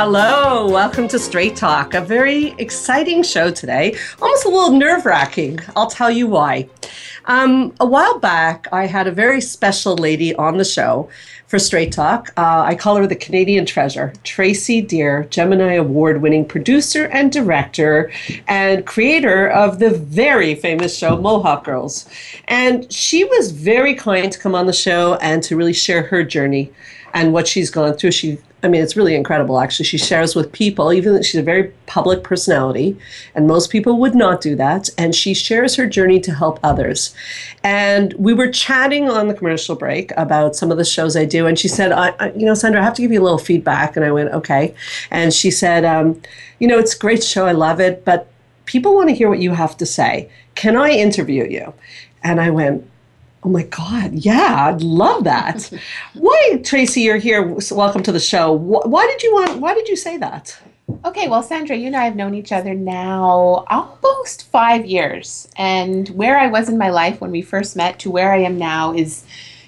[0.00, 1.92] Hello, welcome to Straight Talk.
[1.92, 5.58] A very exciting show today, almost a little nerve wracking.
[5.74, 6.68] I'll tell you why.
[7.24, 11.10] Um, a while back, I had a very special lady on the show
[11.48, 12.28] for Straight Talk.
[12.36, 18.12] Uh, I call her the Canadian treasure, Tracey Deer, Gemini Award winning producer and director
[18.46, 22.08] and creator of the very famous show Mohawk Girls.
[22.46, 26.22] And she was very kind to come on the show and to really share her
[26.22, 26.72] journey
[27.14, 28.12] and what she's gone through.
[28.12, 29.84] She I mean, it's really incredible, actually.
[29.84, 32.98] She shares with people, even though she's a very public personality,
[33.36, 34.88] and most people would not do that.
[34.98, 37.14] And she shares her journey to help others.
[37.62, 41.46] And we were chatting on the commercial break about some of the shows I do.
[41.46, 43.38] And she said, I, I, You know, Sandra, I have to give you a little
[43.38, 43.94] feedback.
[43.96, 44.74] And I went, Okay.
[45.12, 46.20] And she said, um,
[46.58, 47.46] You know, it's a great show.
[47.46, 48.04] I love it.
[48.04, 48.28] But
[48.64, 50.28] people want to hear what you have to say.
[50.56, 51.72] Can I interview you?
[52.24, 52.88] And I went,
[53.44, 55.70] Oh my God, yeah, I'd love that.
[56.14, 57.42] why, Tracey, you're here.
[57.70, 58.52] Welcome to the show.
[58.52, 60.58] Why did you want, why did you say that?
[61.04, 65.48] Okay, well, Sandra, you and I have known each other now almost five years.
[65.56, 68.58] And where I was in my life when we first met to where I am
[68.58, 69.24] now is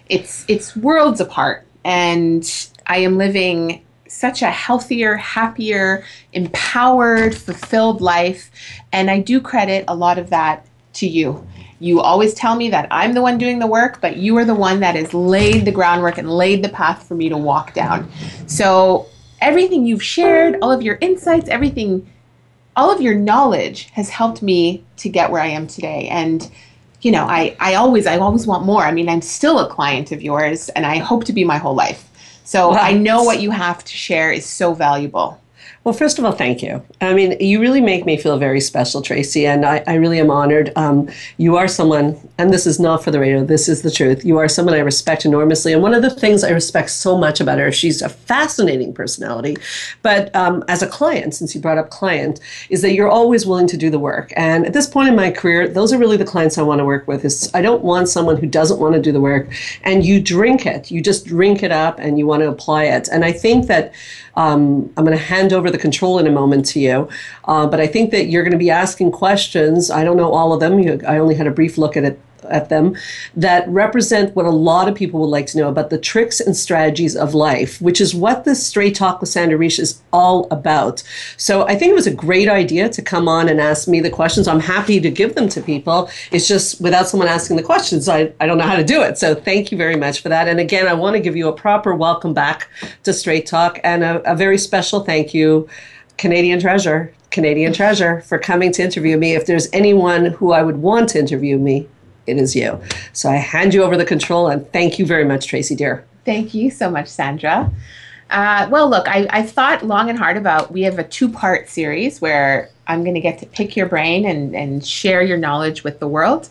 [0.09, 1.67] it's it's worlds apart.
[1.85, 2.45] And
[2.87, 8.51] I am living such a healthier, happier, empowered, fulfilled life.
[8.93, 11.47] And I do credit a lot of that to you.
[11.81, 14.55] You always tell me that I'm the one doing the work, but you are the
[14.55, 18.11] one that has laid the groundwork and laid the path for me to walk down.
[18.47, 19.07] So
[19.41, 22.07] everything you've shared, all of your insights, everything,
[22.77, 26.07] all of your knowledge has helped me to get where I am today.
[26.09, 26.49] And
[27.01, 28.85] you know, I, I always I always want more.
[28.85, 31.75] I mean, I'm still a client of yours and I hope to be my whole
[31.75, 32.07] life.
[32.45, 35.40] So I know what you have to share is so valuable.
[35.83, 36.83] Well, first of all, thank you.
[37.01, 40.31] I mean, you really make me feel very special, Tracey, and I, I really am
[40.31, 40.73] honored.
[40.77, 41.09] Um,
[41.39, 44.23] you are someone, and this is not for the radio, this is the truth.
[44.23, 45.73] You are someone I respect enormously.
[45.73, 49.57] And one of the things I respect so much about her, she's a fascinating personality,
[50.03, 53.67] but um, as a client, since you brought up client, is that you're always willing
[53.69, 54.35] to do the work.
[54.37, 56.85] And at this point in my career, those are really the clients I want to
[56.85, 57.25] work with.
[57.25, 59.49] Is I don't want someone who doesn't want to do the work,
[59.83, 60.91] and you drink it.
[60.91, 63.09] You just drink it up, and you want to apply it.
[63.09, 63.95] And I think that
[64.37, 67.09] um, I'm going to hand over the control in a moment to you.
[67.45, 69.91] Uh, but I think that you're going to be asking questions.
[69.91, 70.79] I don't know all of them.
[70.79, 72.97] You, I only had a brief look at it at them
[73.37, 76.57] that represent what a lot of people would like to know about the tricks and
[76.57, 81.03] strategies of life, which is what this Straight Talk with Sandra Reich is all about.
[81.37, 84.11] So I think it was a great idea to come on and ask me the
[84.11, 84.49] questions.
[84.49, 86.11] I'm happy to give them to people.
[86.31, 89.19] It's just without someone asking the questions, I, I don't know how to do it.
[89.19, 90.49] So thank you very much for that.
[90.49, 92.69] And again, I want to give you a proper welcome back
[93.05, 95.69] to Straight Talk and a, a very special thank you,
[96.17, 97.13] Canadian Treasure.
[97.31, 99.35] Canadian Treasure for coming to interview me.
[99.35, 101.89] If there's anyone who I would want to interview me,
[102.31, 102.81] it is you.
[103.13, 106.05] So I hand you over the control and thank you very much, Tracey dear.
[106.25, 107.71] Thank you so much, Sandra.
[108.31, 110.71] Uh, well, look, I, I thought long and hard about.
[110.71, 114.25] We have a two part series where I'm going to get to pick your brain
[114.25, 116.49] and, and share your knowledge with the world.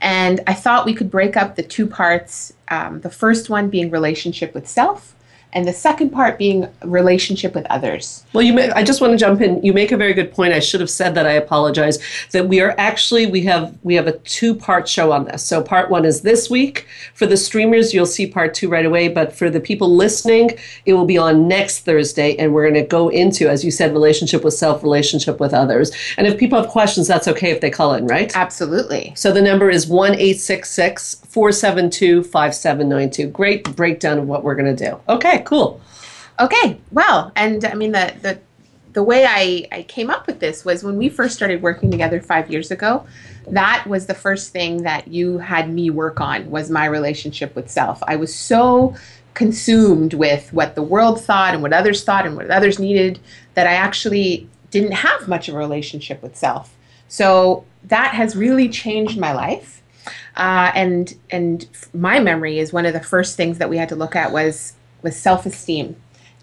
[0.00, 2.52] And I thought we could break up the two parts.
[2.68, 5.14] Um, the first one being relationship with self,
[5.52, 8.24] and the second part being relationship with others.
[8.32, 9.62] Well, you may, I just want to jump in.
[9.62, 10.52] You make a very good point.
[10.52, 11.26] I should have said that.
[11.26, 11.98] I apologize.
[12.32, 15.44] That we are actually we have we have a two part show on this.
[15.44, 17.92] So part one is this week for the streamers.
[17.92, 19.08] You'll see part two right away.
[19.08, 20.50] But for the people listening,
[20.86, 23.92] it will be on next Thursday, and we're going to go into, as you said,
[23.92, 25.92] relationship with self, relationship with others.
[26.16, 28.34] And if people have questions, that's okay if they call in, right?
[28.36, 29.12] Absolutely.
[29.16, 33.28] So the number is one eight six six 472 5792.
[33.28, 35.00] Great breakdown of what we're going to do.
[35.08, 35.80] Okay, cool.
[36.38, 38.40] Okay, well, and I mean, the, the,
[38.92, 42.20] the way I, I came up with this was when we first started working together
[42.20, 43.06] five years ago,
[43.48, 47.70] that was the first thing that you had me work on was my relationship with
[47.70, 48.02] self.
[48.06, 48.94] I was so
[49.34, 53.18] consumed with what the world thought and what others thought and what others needed
[53.54, 56.74] that I actually didn't have much of a relationship with self.
[57.08, 59.80] So that has really changed my life
[60.36, 63.96] uh, and and my memory is one of the first things that we had to
[63.96, 65.96] look at was was self esteem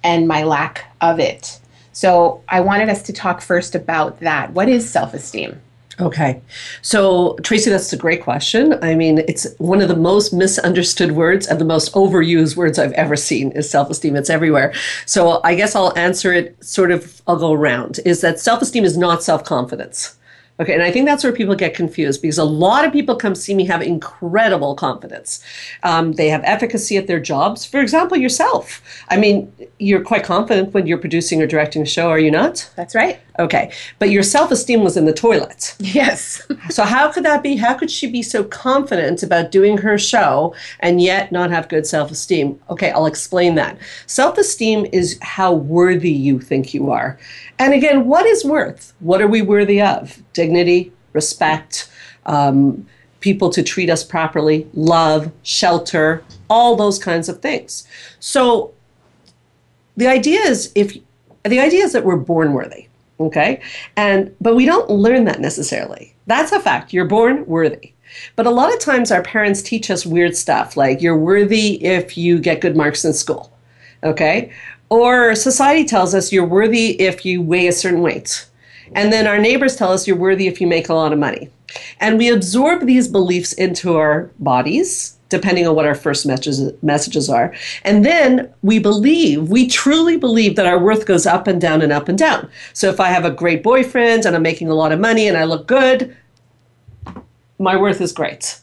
[0.04, 1.60] and my lack of it.
[1.92, 4.52] So I wanted us to talk first about that.
[4.54, 5.60] What is self esteem?
[6.00, 6.40] Okay.
[6.84, 8.78] So, Tracey, that's a great question.
[8.84, 12.92] I mean, it's one of the most misunderstood words and the most overused words I've
[12.94, 14.16] ever seen is self esteem.
[14.16, 14.74] It's everywhere.
[15.08, 18.86] So, I guess I'll answer it sort of, I'll go around is that self esteem
[18.86, 20.17] is not self confidence.
[20.60, 23.36] Okay, and I think that's where people get confused because a lot of people come
[23.36, 25.44] see me have incredible confidence.
[25.84, 27.64] Um, they have efficacy at their jobs.
[27.66, 28.82] For example, yourself.
[29.10, 32.70] I mean, you're quite confident when you're producing or directing a show, are you not?
[32.76, 33.20] That's right.
[33.40, 35.76] Okay, but your self esteem was in the toilet.
[35.80, 36.42] Yes.
[36.70, 37.56] so, how could that be?
[37.56, 41.86] How could she be so confident about doing her show and yet not have good
[41.86, 42.60] self esteem?
[42.70, 43.78] Okay, I'll explain that.
[44.08, 47.20] Self esteem is how worthy you think you are.
[47.60, 48.94] And again, what is worth?
[49.00, 50.22] What are we worthy of?
[50.34, 51.92] Dignity, respect,
[52.26, 52.88] um,
[53.20, 57.88] people to treat us properly, love, shelter, all those kinds of things.
[58.20, 58.74] So,
[59.96, 60.98] the idea is if
[61.44, 62.88] the idea is that we're born worthy
[63.20, 63.62] okay?
[63.96, 66.16] And but we don't learn that necessarily.
[66.28, 66.94] That's a fact.
[66.94, 67.94] You're born worthy.
[68.36, 72.18] But a lot of times our parents teach us weird stuff like you're worthy if
[72.18, 73.52] you get good marks in school.
[74.04, 74.52] Okay?
[74.90, 78.48] Or society tells us you're worthy if you weigh a certain weight.
[78.94, 81.50] And then our neighbors tell us you're worthy if you make a lot of money.
[82.00, 87.30] And we absorb these beliefs into our bodies depending on what our first messages, messages
[87.30, 87.54] are.
[87.84, 91.92] And then we believe, we truly believe that our worth goes up and down and
[91.92, 92.50] up and down.
[92.74, 95.38] So if I have a great boyfriend and I'm making a lot of money and
[95.38, 96.16] I look good,
[97.60, 98.60] my worth is great.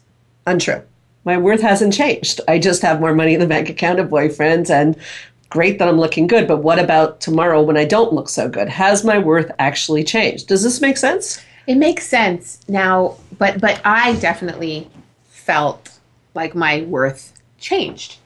[0.46, 0.82] Untrue.
[1.24, 2.40] My worth hasn't changed.
[2.48, 4.96] I just have more money in the bank account of boyfriends and
[5.48, 6.46] great that I'm looking good.
[6.46, 8.68] But what about tomorrow when I don't look so good?
[8.68, 10.48] Has my worth actually changed?
[10.48, 11.42] Does this make sense?
[11.66, 14.88] It makes sense now, but but I definitely
[15.30, 15.93] felt
[16.34, 18.18] like my worth changed.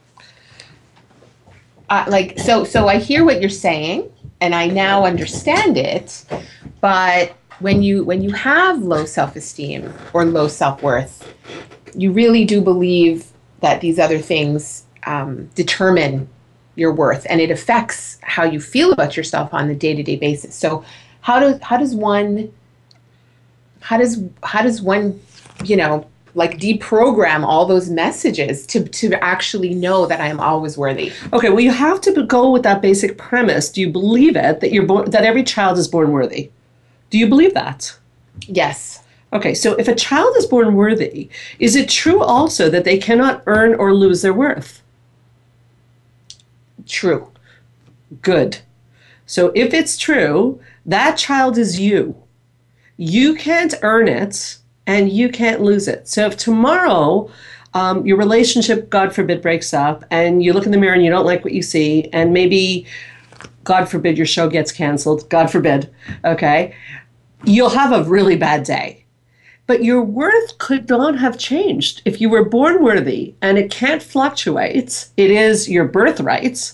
[1.89, 4.11] Uh, like so so I hear what you're saying
[4.41, 6.25] and I now understand it,
[6.81, 11.33] but when you when you have low self-esteem or low self-worth,
[11.95, 13.27] you really do believe
[13.61, 16.29] that these other things um, determine
[16.75, 20.55] your worth and it affects how you feel about yourself on the day-to-day basis.
[20.55, 20.83] So
[21.21, 22.53] how does how does one
[23.81, 25.19] how does how does one
[25.63, 30.77] you know like deprogram all those messages to to actually know that I am always
[30.77, 31.11] worthy.
[31.33, 33.69] Okay, well you have to go with that basic premise.
[33.69, 36.51] Do you believe it that you're born that every child is born worthy?
[37.09, 37.97] Do you believe that?
[38.47, 39.03] Yes.
[39.31, 41.29] Okay, so if a child is born worthy,
[41.59, 44.81] is it true also that they cannot earn or lose their worth?
[46.87, 47.31] True.
[48.21, 48.59] Good.
[49.27, 52.15] So if it's true, that child is you.
[52.97, 54.57] You can't earn it
[54.89, 56.07] and you can't lose it.
[56.07, 57.29] So if tomorrow
[57.75, 61.11] um, your relationship, God forbid, breaks up and you look in the mirror and you
[61.11, 62.87] don't like what you see, and maybe,
[63.63, 65.93] God forbid, your show gets canceled, God forbid,
[66.25, 66.73] okay,
[67.43, 69.05] you'll have a really bad day.
[69.67, 72.01] But your worth could not have changed.
[72.03, 76.73] If you were born worthy and it can't fluctuate, it is your birthright,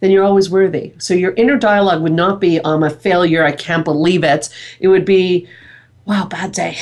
[0.00, 0.94] then you're always worthy.
[0.98, 4.48] So your inner dialogue would not be, I'm a failure, I can't believe it.
[4.80, 5.46] It would be,
[6.06, 6.78] wow, bad day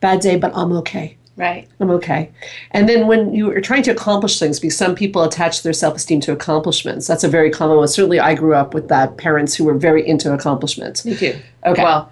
[0.00, 1.16] bad day, but I'm okay.
[1.38, 1.68] Right.
[1.78, 2.32] I'm okay.
[2.72, 5.94] And then when you are trying to accomplish things, because some people attach their self
[5.94, 7.86] esteem to accomplishments, that's a very common one.
[7.86, 11.04] Certainly, I grew up with that parents who were very into accomplishments.
[11.04, 11.38] Me too.
[11.64, 11.82] Okay.
[11.82, 12.10] Well,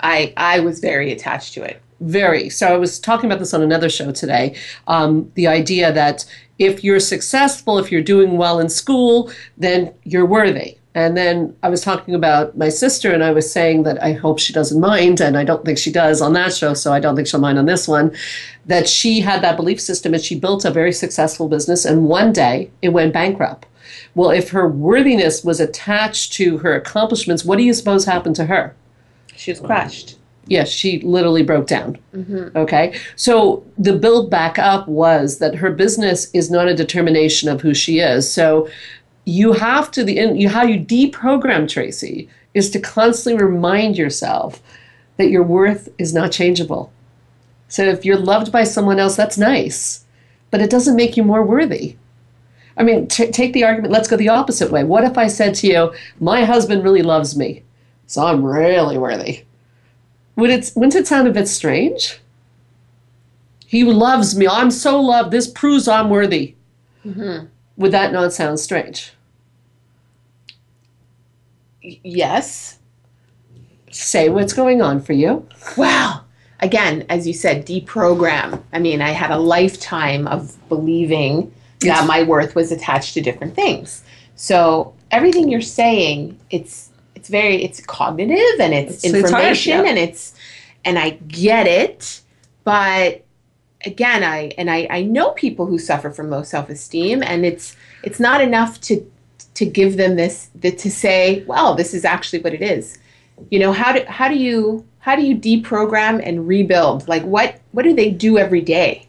[0.00, 1.82] I I was very attached to it.
[2.00, 2.48] Very.
[2.48, 4.54] So I was talking about this on another show today.
[4.86, 6.24] Um, the idea that
[6.60, 10.78] if you're successful, if you're doing well in school, then you're worthy.
[10.98, 14.40] And then I was talking about my sister, and I was saying that I hope
[14.40, 17.14] she doesn't mind, and I don't think she does on that show, so I don't
[17.14, 18.12] think she'll mind on this one.
[18.66, 22.32] That she had that belief system and she built a very successful business, and one
[22.32, 23.66] day it went bankrupt.
[24.16, 28.46] Well, if her worthiness was attached to her accomplishments, what do you suppose happened to
[28.46, 28.74] her?
[29.36, 30.18] She was crushed.
[30.48, 31.98] Yes, she literally broke down.
[32.14, 32.56] Mm-hmm.
[32.56, 32.98] Okay.
[33.16, 37.74] So the build back up was that her business is not a determination of who
[37.74, 38.30] she is.
[38.32, 38.68] So
[39.28, 44.62] you have to the you how you deprogram Tracey is to constantly remind yourself
[45.18, 46.90] that your worth is not changeable.
[47.68, 50.06] So if you're loved by someone else, that's nice,
[50.50, 51.96] but it doesn't make you more worthy.
[52.78, 53.92] I mean, t- take the argument.
[53.92, 54.82] Let's go the opposite way.
[54.82, 57.64] What if I said to you, "My husband really loves me,
[58.06, 59.42] so I'm really worthy"?
[60.36, 62.18] Would it wouldn't it sound a bit strange?
[63.66, 64.48] He loves me.
[64.48, 65.32] I'm so loved.
[65.32, 66.54] This proves I'm worthy.
[67.04, 67.46] Mm-hmm.
[67.76, 69.12] Would that not sound strange?
[72.04, 72.78] Yes.
[73.90, 75.46] Say what's going on for you.
[75.76, 76.24] Well,
[76.60, 78.62] again, as you said, deprogram.
[78.72, 81.52] I mean, I had a lifetime of believing
[81.82, 81.98] yes.
[81.98, 84.02] that my worth was attached to different things.
[84.36, 89.90] So everything you're saying, it's it's very it's cognitive and it's, it's information hard, yeah.
[89.90, 90.34] and it's
[90.84, 92.20] and I get it,
[92.64, 93.24] but
[93.84, 98.20] again, I and I, I know people who suffer from low self-esteem and it's it's
[98.20, 99.10] not enough to
[99.58, 102.96] to give them this the, to say, well, this is actually what it is.
[103.50, 107.08] You know, how do how do you how do you deprogram and rebuild?
[107.08, 109.08] Like what what do they do every day?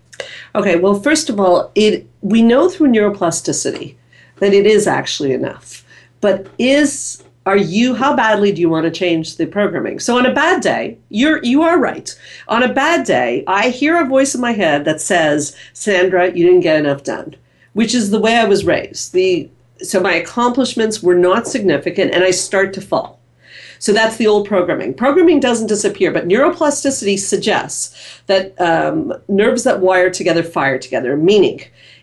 [0.55, 3.95] Okay, well, first of all, it we know through neuroplasticity
[4.37, 5.85] that it is actually enough.
[6.19, 9.99] But is are you how badly do you want to change the programming?
[9.99, 12.09] So on a bad day, you're you are right.
[12.47, 16.43] On a bad day, I hear a voice in my head that says, "Sandra, you
[16.43, 17.35] didn't get enough done."
[17.73, 19.13] Which is the way I was raised.
[19.13, 19.47] The
[19.81, 23.19] so my accomplishments were not significant and I start to fall.
[23.79, 24.93] So that's the old programming.
[24.93, 31.61] Programming doesn't disappear, but neuroplasticity suggests that um, nerves that wire together fire together, meaning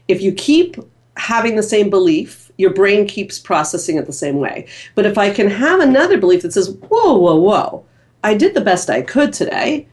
[0.09, 0.77] if you keep
[1.17, 4.67] having the same belief, your brain keeps processing it the same way.
[4.95, 7.85] But if I can have another belief that says, whoa, whoa, whoa,
[8.25, 9.87] I did the best I could today.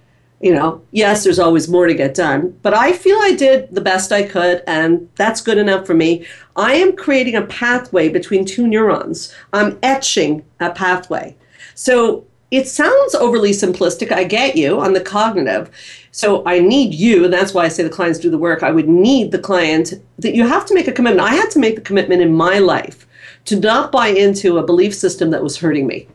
[0.43, 3.79] You know, yes, there's always more to get done, but I feel I did the
[3.79, 6.25] best I could, and that's good enough for me.
[6.57, 9.33] I am creating a pathway between two neurons.
[9.53, 11.37] I'm etching a pathway.
[11.75, 14.11] So it sounds overly simplistic.
[14.11, 15.71] I get you on the cognitive.
[16.11, 18.63] So I need you, and that's why I say the clients do the work.
[18.63, 21.25] I would need the client that you have to make a commitment.
[21.25, 23.07] I had to make the commitment in my life
[23.45, 26.05] to not buy into a belief system that was hurting me.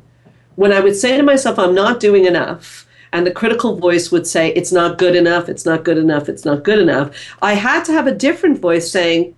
[0.57, 4.27] When I would say to myself, I'm not doing enough, and the critical voice would
[4.27, 7.11] say, It's not good enough, it's not good enough, it's not good enough,
[7.43, 9.35] I had to have a different voice saying,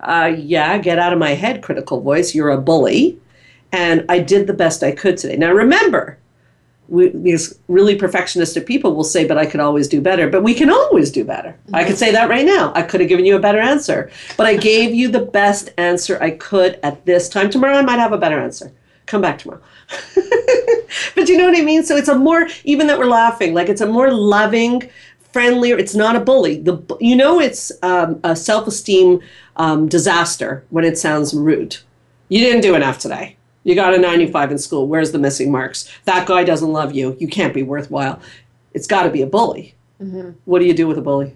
[0.00, 3.18] uh, Yeah, get out of my head, critical voice, you're a bully
[3.72, 5.36] and I did the best I could today.
[5.36, 6.18] Now remember,
[6.88, 10.28] we, these really perfectionistic people will say, but I could always do better.
[10.28, 11.50] But we can always do better.
[11.50, 11.74] Mm-hmm.
[11.74, 12.72] I could say that right now.
[12.74, 14.10] I could have given you a better answer.
[14.36, 17.50] But I gave you the best answer I could at this time.
[17.50, 18.72] Tomorrow I might have a better answer.
[19.04, 19.60] Come back tomorrow.
[21.14, 21.82] but you know what I mean?
[21.82, 24.88] So it's a more, even that we're laughing, like it's a more loving,
[25.32, 26.60] friendlier, it's not a bully.
[26.60, 29.20] The You know it's um, a self-esteem
[29.56, 31.76] um, disaster when it sounds rude.
[32.28, 34.88] You didn't do enough today you got a 95 in school.
[34.88, 35.88] Where's the missing marks?
[36.06, 37.18] That guy doesn't love you.
[37.20, 38.18] You can't be worthwhile.
[38.72, 39.74] It's got to be a bully.
[40.00, 40.30] Mm-hmm.
[40.46, 41.34] What do you do with a bully?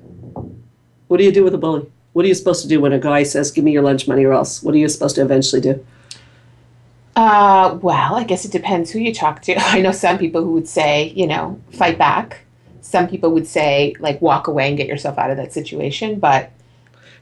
[1.09, 1.93] What do you do with a bully?
[2.15, 4.25] What are you supposed to do when a guy says, "Give me your lunch money,"
[4.25, 4.63] or else?
[4.63, 5.85] What are you supposed to eventually do?
[7.15, 9.57] Uh, well, I guess it depends who you talk to.
[9.59, 12.41] I know some people who would say, you know, fight back.
[12.81, 16.19] Some people would say, like, walk away and get yourself out of that situation.
[16.19, 16.51] But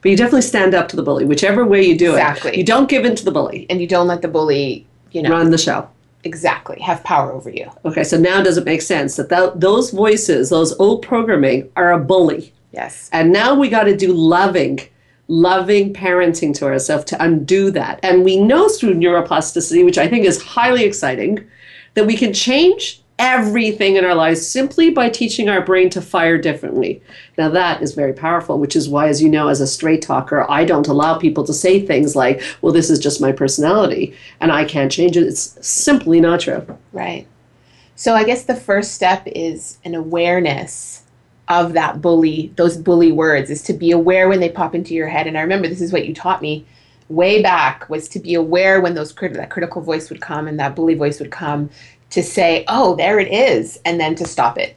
[0.03, 2.15] but you definitely stand up to the bully, whichever way you do it.
[2.15, 2.53] exactly.
[2.53, 2.57] it.
[2.57, 5.31] You don't give in to the bully, and you don't let the bully you know
[5.31, 5.89] run the show
[6.25, 9.91] exactly have power over you okay so now does it make sense that th- those
[9.91, 14.79] voices those old programming are a bully yes and now we got to do loving
[15.31, 20.25] loving parenting to ourselves to undo that and we know through neuroplasticity which i think
[20.25, 21.49] is highly exciting
[21.95, 26.39] that we can change everything in our lives simply by teaching our brain to fire
[26.39, 27.03] differently.
[27.37, 30.51] Now, that is very powerful, which is why, as you know, as a straight talker,
[30.51, 34.51] I don't allow people to say things like, well, this is just my personality and
[34.51, 35.25] I can't change it.
[35.25, 36.67] It's simply not true.
[36.93, 37.27] Right.
[37.95, 41.03] So, I guess the first step is an awareness
[41.51, 45.09] of that bully, those bully words, is to be aware when they pop into your
[45.09, 45.27] head.
[45.27, 46.65] And I remember this is what you taught me
[47.09, 50.59] way back was to be aware when those crit- that critical voice would come and
[50.61, 51.69] that bully voice would come
[52.11, 54.77] to say, oh, there it is, and then to stop it.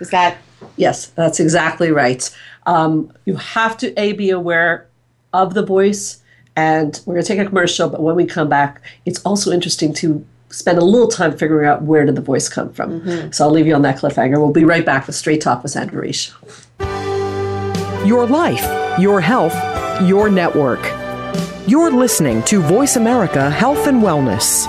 [0.00, 0.36] Is that?
[0.76, 2.28] Yes, that's exactly right.
[2.66, 4.88] Um, you have to a be aware
[5.32, 6.22] of the voice,
[6.56, 7.88] and we're going to take a commercial.
[7.88, 11.82] But when we come back, it's also interesting to spend a little time figuring out
[11.82, 13.00] where did the voice come from.
[13.00, 13.32] Mm-hmm.
[13.32, 14.38] So I'll leave you on that cliffhanger.
[14.38, 16.30] We'll be right back with Straight Talk with Sandra Reich.
[18.06, 19.54] Your life, your health,
[20.02, 20.84] your network.
[21.66, 24.68] You're listening to Voice America Health and Wellness.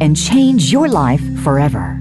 [0.00, 2.00] and change your life forever.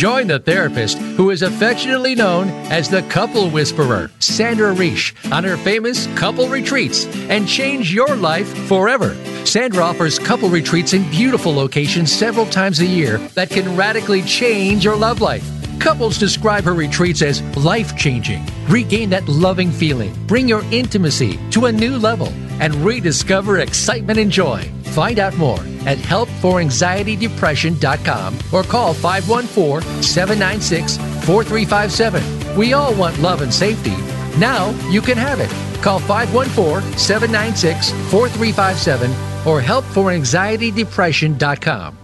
[0.00, 5.58] Join the therapist who is affectionately known as the couple whisperer, Sandra Reich, on her
[5.58, 9.14] famous couple retreats and change your life forever.
[9.44, 14.86] Sandra offers couple retreats in beautiful locations several times a year that can radically change
[14.86, 15.44] your love life.
[15.80, 18.42] Couples describe her retreats as life changing.
[18.68, 22.28] Regain that loving feeling, bring your intimacy to a new level,
[22.60, 24.70] and rediscover excitement and joy.
[24.90, 32.56] Find out more at helpforanxietydepression.com or call 514 796 4357.
[32.56, 33.96] We all want love and safety.
[34.38, 35.50] Now you can have it.
[35.82, 39.10] Call 514 796 4357
[39.46, 41.99] or helpforanxietydepression.com.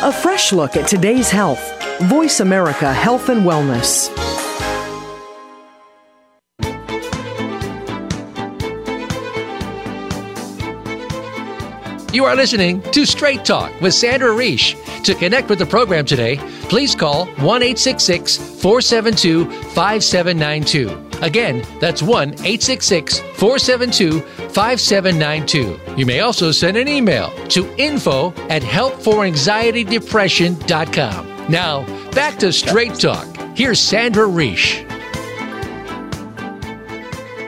[0.00, 1.58] A fresh look at today's health.
[2.02, 4.08] Voice America Health and Wellness.
[12.14, 14.76] You are listening to Straight Talk with Sandra Reich.
[15.02, 16.36] To connect with the program today,
[16.68, 21.07] please call 1 472 5792.
[21.22, 24.20] Again, that's 1 866 472
[24.50, 25.78] 5792.
[25.96, 31.46] You may also send an email to info at helpforanxietydepression.com.
[31.48, 33.26] Now, back to Straight Talk.
[33.56, 34.84] Here's Sandra Reich.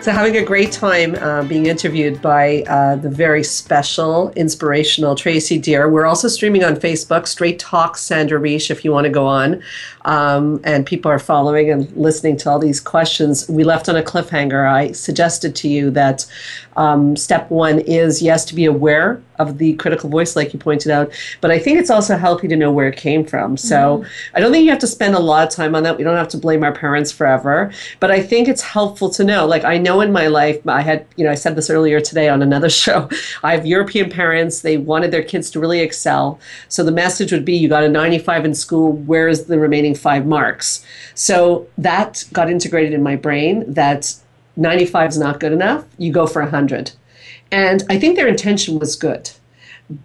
[0.00, 5.58] So, having a great time uh, being interviewed by uh, the very special, inspirational Tracey
[5.58, 5.90] Deer.
[5.90, 9.62] We're also streaming on Facebook, Straight Talk Sandra Reich, if you want to go on.
[10.06, 13.46] Um, and people are following and listening to all these questions.
[13.50, 14.66] We left on a cliffhanger.
[14.66, 16.24] I suggested to you that
[16.76, 20.92] um, step one is yes, to be aware of the critical voice, like you pointed
[20.92, 23.56] out, but I think it's also healthy to know where it came from.
[23.56, 24.36] So mm-hmm.
[24.36, 25.96] I don't think you have to spend a lot of time on that.
[25.96, 29.46] We don't have to blame our parents forever, but I think it's helpful to know.
[29.46, 32.28] Like I know in my life, I had, you know, I said this earlier today
[32.28, 33.08] on another show.
[33.42, 34.60] I have European parents.
[34.60, 36.38] They wanted their kids to really excel.
[36.68, 38.92] So the message would be you got a 95 in school.
[38.92, 40.84] Where is the remaining five marks?
[41.14, 44.14] So that got integrated in my brain that
[44.56, 45.84] 95 is not good enough.
[45.98, 46.92] You go for 100.
[47.52, 49.30] And I think their intention was good.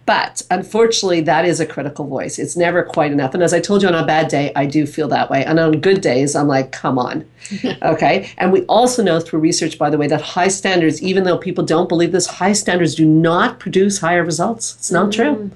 [0.04, 2.40] But unfortunately, that is a critical voice.
[2.40, 3.34] It's never quite enough.
[3.34, 5.44] And as I told you on a bad day, I do feel that way.
[5.44, 7.24] And on good days, I'm like, come on.
[7.82, 8.28] okay.
[8.38, 11.64] And we also know through research, by the way, that high standards, even though people
[11.64, 14.74] don't believe this, high standards do not produce higher results.
[14.74, 15.22] It's not mm-hmm.
[15.22, 15.50] true.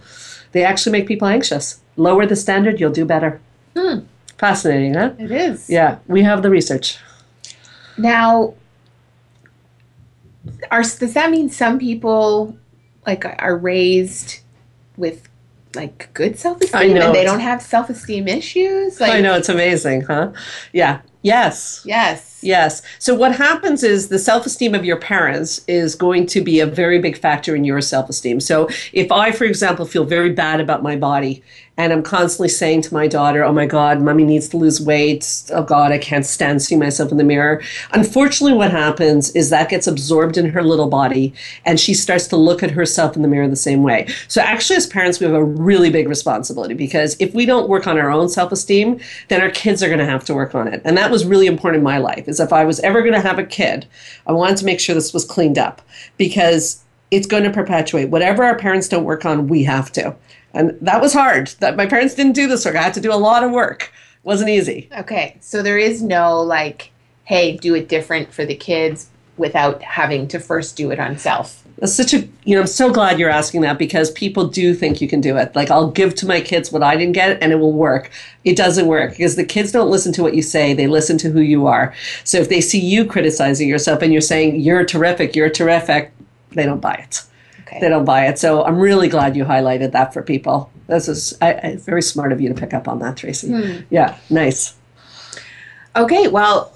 [0.53, 1.81] They actually make people anxious.
[1.97, 3.41] Lower the standard, you'll do better.
[3.77, 4.01] Hmm.
[4.39, 5.13] Fascinating, huh?
[5.19, 5.69] It is.
[5.69, 6.99] Yeah, we have the research.
[7.99, 8.55] Now,
[10.71, 12.57] are does that mean some people
[13.07, 14.41] like are raised
[14.97, 15.29] with
[15.75, 16.97] like good self-esteem?
[16.97, 19.01] And they don't have self-esteem issues?
[19.01, 20.33] Like i know it's amazing huh?
[20.73, 21.01] Yeah.
[21.23, 21.83] Yes.
[21.85, 26.61] Yes yes so what happens is the self-esteem of your parents is going to be
[26.61, 30.61] a very big factor in your self-esteem so if i for example feel very bad
[30.61, 31.43] about my body
[31.81, 35.27] and I'm constantly saying to my daughter, Oh my God, mommy needs to lose weight.
[35.51, 37.63] Oh God, I can't stand seeing myself in the mirror.
[37.93, 41.33] Unfortunately, what happens is that gets absorbed in her little body
[41.65, 44.07] and she starts to look at herself in the mirror the same way.
[44.29, 47.87] So, actually, as parents, we have a really big responsibility because if we don't work
[47.87, 50.69] on our own self esteem, then our kids are going to have to work on
[50.69, 50.83] it.
[50.85, 53.21] And that was really important in my life is if I was ever going to
[53.21, 53.87] have a kid,
[54.27, 55.83] I wanted to make sure this was cleaned up
[56.17, 60.17] because it's going to perpetuate whatever our parents don't work on we have to
[60.53, 61.49] and that was hard.
[61.61, 62.77] That my parents didn't do this work.
[62.77, 63.93] I had to do a lot of work.
[64.15, 64.89] It wasn't easy.
[64.97, 66.91] Okay, so there is no like,
[67.25, 71.60] hey, do it different for the kids without having to first do it on self.
[71.81, 75.01] That's such a you know I'm so glad you're asking that because people do think
[75.01, 75.57] you can do it.
[75.57, 78.11] Like I'll give to my kids what I didn't get and it will work.
[78.45, 81.31] It doesn't work because the kids don't listen to what you say; they listen to
[81.31, 81.95] who you are.
[82.25, 86.13] So if they see you criticizing yourself and you're saying you're terrific, you're terrific,
[86.51, 87.23] they don't buy it.
[87.63, 87.81] Okay.
[87.81, 88.39] They don't buy it.
[88.39, 90.71] So I'm really glad you highlighted that for people.
[90.87, 93.49] This is I, I, very smart of you to pick up on that, Tracey.
[93.49, 93.83] Hmm.
[93.91, 94.75] Yeah, nice.
[95.97, 96.75] Okay, well,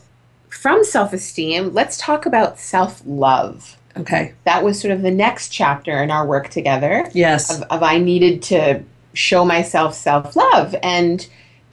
[0.49, 3.77] from self esteem, let's talk about self love.
[3.97, 4.35] Okay.
[4.45, 7.09] That was sort of the next chapter in our work together.
[7.13, 7.55] Yes.
[7.55, 10.75] Of, of I needed to show myself self love.
[10.83, 11.27] And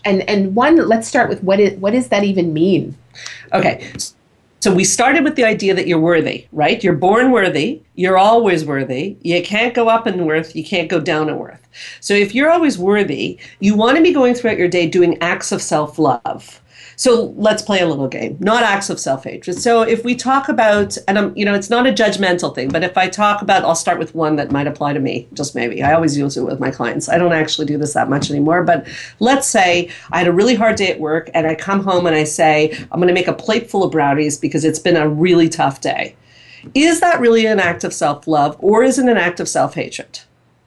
[0.05, 2.97] and and one, let's start with what is what does that even mean?
[3.53, 3.91] Okay.
[4.61, 6.83] So we started with the idea that you're worthy, right?
[6.83, 7.81] You're born worthy.
[7.95, 9.17] You're always worthy.
[9.23, 10.55] You can't go up in worth.
[10.55, 11.67] You can't go down in worth.
[11.99, 15.51] So if you're always worthy, you want to be going throughout your day doing acts
[15.51, 16.60] of self love.
[17.01, 19.57] So let's play a little game, not acts of self hatred.
[19.57, 22.83] So if we talk about, and I'm, you know, it's not a judgmental thing, but
[22.83, 25.81] if I talk about, I'll start with one that might apply to me, just maybe.
[25.81, 27.09] I always use it with my clients.
[27.09, 28.87] I don't actually do this that much anymore, but
[29.17, 32.15] let's say I had a really hard day at work and I come home and
[32.15, 35.09] I say, I'm going to make a plate full of brownies because it's been a
[35.09, 36.15] really tough day.
[36.75, 39.73] Is that really an act of self love or is it an act of self
[39.73, 40.19] hatred?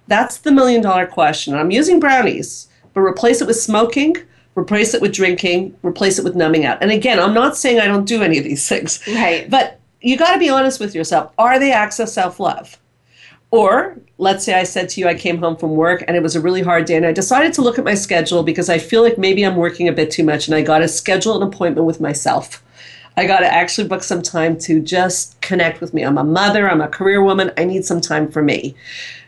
[0.09, 1.55] That's the million dollar question.
[1.55, 4.17] I'm using brownies, but replace it with smoking
[4.57, 6.79] replace it with drinking, replace it with numbing out.
[6.81, 9.01] And again, I'm not saying I don't do any of these things.
[9.07, 9.49] Right.
[9.49, 11.33] But you got to be honest with yourself.
[11.39, 12.79] Are they acts of self love?
[13.51, 16.35] Or let's say I said to you, I came home from work and it was
[16.35, 19.03] a really hard day, and I decided to look at my schedule because I feel
[19.03, 21.87] like maybe I'm working a bit too much, and I got to schedule an appointment
[21.87, 22.64] with myself.
[23.17, 26.03] I got to actually book some time to just connect with me.
[26.03, 28.75] I'm a mother, I'm a career woman, I need some time for me.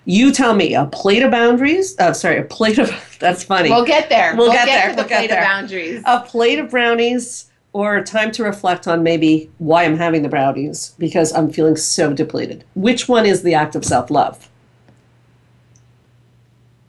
[0.05, 1.99] You tell me a plate of boundaries.
[1.99, 2.91] Uh, sorry, a plate of.
[3.21, 3.71] That's funny.
[3.71, 4.37] We'll get there.
[4.37, 4.97] We'll, we'll get, get, there.
[4.97, 5.41] we'll plate get there.
[5.41, 6.03] of boundaries.
[6.05, 10.95] A plate of brownies, or time to reflect on maybe why I'm having the brownies
[10.99, 12.65] because I'm feeling so depleted.
[12.75, 14.49] Which one is the act of self love?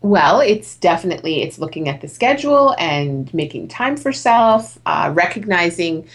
[0.02, 6.08] Well, it's definitely it's looking at the schedule and making time for self, uh, recognizing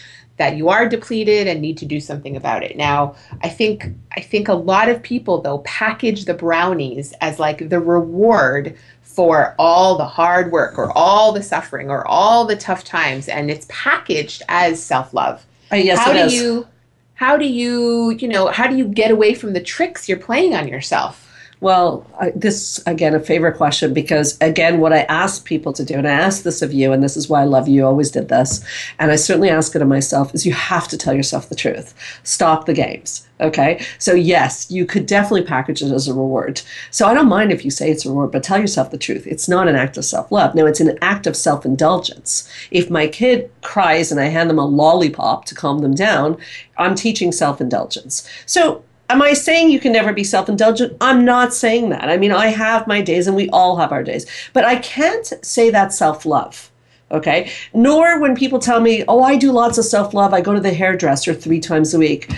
[0.42, 2.76] that you are depleted and need to do something about it.
[2.76, 7.68] Now, I think I think a lot of people though package the brownies as like
[7.68, 12.83] the reward for all the hard work or all the suffering or all the tough
[12.83, 15.46] times and it's packaged as self-love.
[15.70, 16.35] Uh, yes, how it do is.
[16.35, 16.66] you
[17.14, 20.57] how do you, you know, how do you get away from the tricks you're playing
[20.57, 21.32] on yourself?
[21.62, 25.94] Well, I, this again a favorite question because again, what I ask people to do,
[25.94, 27.87] and I ask this of you, and this is why I love you.
[27.87, 28.64] Always did this,
[28.98, 30.35] and I certainly ask it of myself.
[30.35, 31.94] Is you have to tell yourself the truth.
[32.25, 33.29] Stop the games.
[33.40, 36.62] Okay, so yes, you could definitely package it as a reward.
[36.90, 39.25] So I don't mind if you say it's a reward, but tell yourself the truth.
[39.25, 40.57] It's not an act of self love.
[40.57, 42.53] No, it's an act of self indulgence.
[42.72, 46.38] If my kid cries and I hand them a lollipop to calm them down,
[46.77, 48.29] I'm teaching self indulgence.
[48.46, 50.96] So Am I saying you can never be self indulgent?
[51.03, 52.09] I'm not saying that.
[52.09, 55.31] I mean, I have my days and we all have our days, but I can't
[55.42, 56.70] say that self love.
[57.11, 57.51] Okay.
[57.75, 60.61] Nor when people tell me, oh, I do lots of self love, I go to
[60.61, 62.35] the hairdresser three times a week.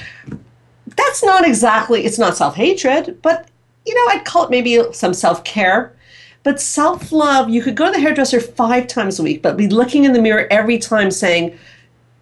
[0.97, 3.47] That's not exactly, it's not self hatred, but
[3.87, 5.95] you know, I'd call it maybe some self care.
[6.43, 9.69] But self love, you could go to the hairdresser five times a week, but be
[9.69, 11.57] looking in the mirror every time saying,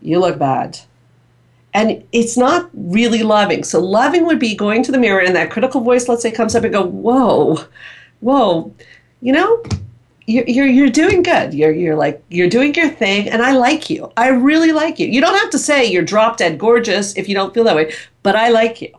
[0.03, 0.79] you look bad
[1.75, 3.65] and it's not really loving.
[3.65, 6.55] So loving would be going to the mirror and that critical voice, let's say, comes
[6.55, 7.65] up and go, "Whoa,
[8.21, 8.75] whoa,
[9.21, 9.63] you know,
[10.27, 11.55] you're you're, you're doing good.
[11.55, 14.13] You're you're like you're doing your thing, and I like you.
[14.17, 15.07] I really like you.
[15.09, 17.93] You don't have to say you're drop dead gorgeous if you don't feel that way,
[18.23, 18.93] but I like you."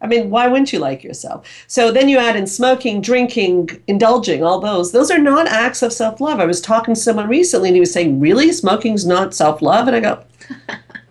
[0.00, 1.46] I mean, why wouldn't you like yourself?
[1.66, 4.92] So then you add in smoking, drinking, indulging, all those.
[4.92, 6.38] Those are not acts of self love.
[6.38, 8.52] I was talking to someone recently and he was saying, Really?
[8.52, 9.88] Smoking's not self love?
[9.88, 10.24] And I go,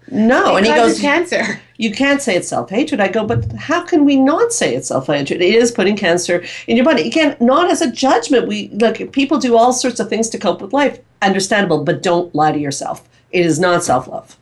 [0.10, 0.56] No.
[0.56, 1.60] It and he goes, cancer.
[1.78, 3.00] You can't say it's self hatred.
[3.00, 5.42] I go, But how can we not say it's self hatred?
[5.42, 7.08] It is putting cancer in your body.
[7.08, 8.48] Again, not as a judgment.
[8.48, 11.00] We look, people do all sorts of things to cope with life.
[11.22, 13.08] Understandable, but don't lie to yourself.
[13.32, 14.38] It is not self love.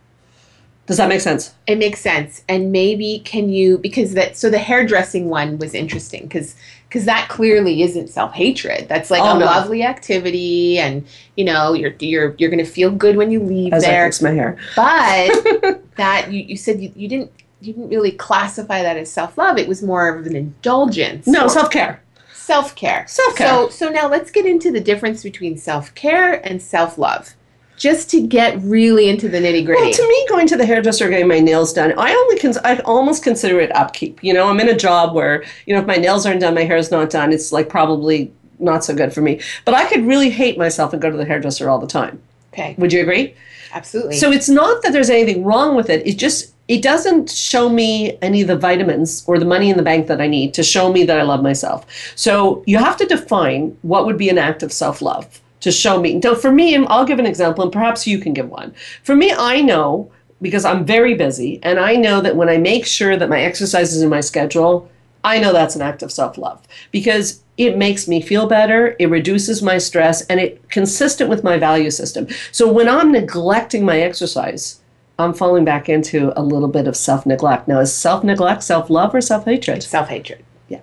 [0.88, 1.54] Does that make sense?
[1.66, 2.44] It makes sense.
[2.48, 6.56] And maybe can you because that so the hairdressing one was interesting because
[6.96, 8.88] because that clearly isn't self-hatred.
[8.88, 9.46] That's like Oh, a no.
[9.46, 11.06] lovely activity and
[11.36, 14.22] you know, you're you're you're going to feel good when you leave As I fix
[14.22, 14.58] my hair.
[14.78, 19.58] But that you, you said you, you didn't you didn't really classify that as self-love.
[19.58, 21.28] It was more of an indulgence.
[21.28, 22.02] No, self care.
[22.32, 23.06] self-care.
[23.10, 23.48] Self-care.
[23.50, 27.36] So so now let's get into the difference between self-care and self-love.
[27.78, 29.82] Just to get really into the nitty-gritty.
[29.82, 32.78] Well, to me, going to the hairdresser, getting my nails done, I only cons- I
[32.80, 34.24] almost consider it upkeep.
[34.24, 36.64] You know, I'm in a job where you know if my nails aren't done, my
[36.64, 37.34] hair is not done.
[37.34, 39.42] It's like probably not so good for me.
[39.66, 42.22] But I could really hate myself and go to the hairdresser all the time.
[42.54, 42.76] okay.
[42.78, 43.36] Would you agree?
[43.74, 44.16] Absolutely.
[44.16, 46.08] So it's not that there's anything wrong with it.
[46.08, 49.84] It just it doesn't show me any of the vitamins or the money in the
[49.84, 51.86] bank that I need to show me that I love myself.
[52.16, 56.22] So you have to define what would be an act of self-love to show me.
[56.22, 58.74] So for me, I'll give an example, and perhaps you can give one.
[59.04, 62.86] For me, I know because I'm very busy, and I know that when I make
[62.86, 64.90] sure that my exercise is in my schedule,
[65.24, 69.64] I know that's an act of self-love because it makes me feel better, it reduces
[69.64, 72.28] my stress, and it consistent with my value system.
[72.52, 74.82] So when I'm neglecting my exercise,
[75.18, 77.68] I'm falling back into a little bit of self-neglect.
[77.68, 79.82] Now, is self-neglect self-love or self-hatred?
[79.82, 80.44] self-hatred.
[80.70, 80.82] Yeah.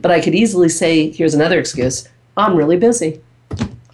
[0.00, 3.20] But I could easily say, here's another excuse: I'm really busy.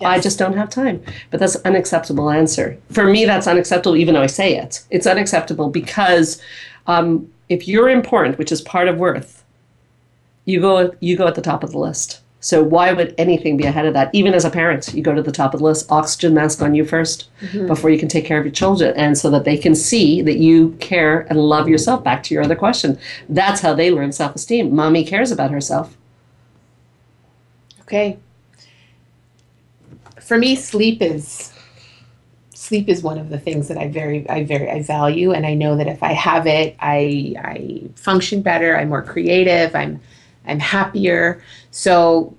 [0.06, 1.02] I just don't have time.
[1.30, 2.78] But that's unacceptable answer.
[2.90, 4.84] For me, that's unacceptable, even though I say it.
[4.90, 6.40] It's unacceptable because
[6.86, 9.44] um, if you're important, which is part of worth,
[10.44, 12.20] you go you go at the top of the list.
[12.42, 14.08] So why would anything be ahead of that?
[14.14, 16.74] Even as a parent, you go to the top of the list, oxygen mask on
[16.74, 17.66] you 1st mm-hmm.
[17.66, 18.94] before you can take care of your children.
[18.96, 22.02] And so that they can see that you care and love yourself.
[22.02, 22.98] Back to your other question.
[23.28, 24.74] That's how they learn self esteem.
[24.74, 25.96] Mommy cares about herself.
[27.82, 28.18] Okay.
[30.30, 31.52] For me, sleep is
[32.54, 35.54] sleep is one of the things that I very I very I value and I
[35.54, 40.00] know that if I have it I I function better I'm more creative I'm
[40.46, 41.42] I'm happier.
[41.72, 42.36] So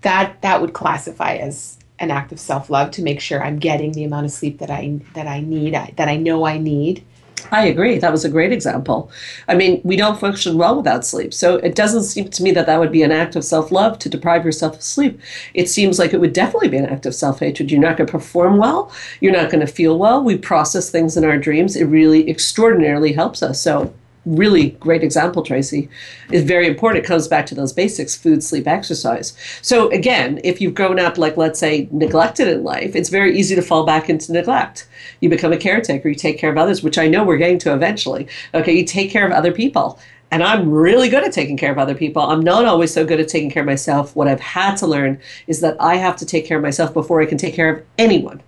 [0.00, 4.02] that that would classify as an act of self-love to make sure I'm getting the
[4.02, 7.04] amount of sleep that I that I need I, that I know I need
[7.50, 7.98] I agree.
[7.98, 9.10] That was a great example.
[9.48, 11.32] I mean, we don't function well without sleep.
[11.32, 13.98] So it doesn't seem to me that that would be an act of self love
[14.00, 15.20] to deprive yourself of sleep.
[15.54, 17.70] It seems like it would definitely be an act of self hatred.
[17.70, 18.92] You're not going to perform well.
[19.20, 20.22] You're not going to feel well.
[20.22, 21.76] We process things in our dreams.
[21.76, 23.60] It really extraordinarily helps us.
[23.60, 23.92] So
[24.36, 25.88] really great example, Tracey,
[26.30, 27.04] is very important.
[27.04, 29.34] It comes back to those basics food, sleep, exercise.
[29.62, 33.54] So, again, if you've grown up, like, let's say, neglected in life, it's very easy
[33.54, 34.88] to fall back into neglect.
[35.20, 37.74] You become a caretaker, you take care of others, which I know we're getting to
[37.74, 38.28] eventually.
[38.54, 39.98] Okay, you take care of other people.
[40.30, 42.22] And I'm really good at taking care of other people.
[42.22, 44.14] I'm not always so good at taking care of myself.
[44.14, 47.22] What I've had to learn is that I have to take care of myself before
[47.22, 48.42] I can take care of anyone,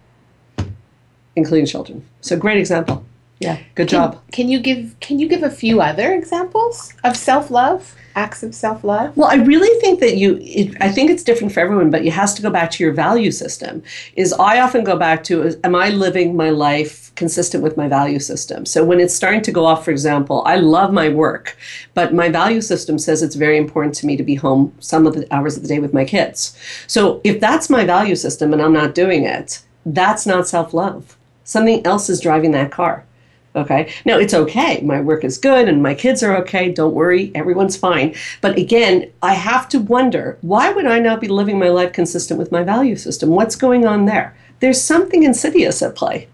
[1.37, 2.05] including children.
[2.21, 3.07] So, great example.
[3.41, 4.21] Yeah, good job.
[4.33, 7.97] Can you give Can you give a few other examples of self love?
[8.15, 9.17] Acts of self love?
[9.17, 12.11] Well, I really think that you, it, I think it's different for everyone, but it
[12.11, 13.83] has to go back to your value system.
[14.15, 18.19] Is I often go back to, am I living my life consistent with my value
[18.19, 18.67] system?
[18.67, 21.57] So when it's starting to go off, for example, I love my work,
[21.95, 25.15] but my value system says it's very important to me to be home some of
[25.15, 26.59] the hours of the day with my kids.
[26.89, 31.17] So if that's my value system and I'm not doing it, that's not self love.
[31.45, 33.07] Something else is driving that car.
[33.57, 33.93] Okay.
[34.05, 34.81] Now it's okay.
[34.83, 36.71] My work is good and my kids are okay.
[36.71, 37.33] Don't worry.
[37.35, 38.15] Everyone's fine.
[38.41, 42.39] But again, I have to wonder why would I not be living my life consistent
[42.39, 43.31] with my value system?
[43.31, 44.37] What's going on there?
[44.61, 46.29] There's something insidious at play.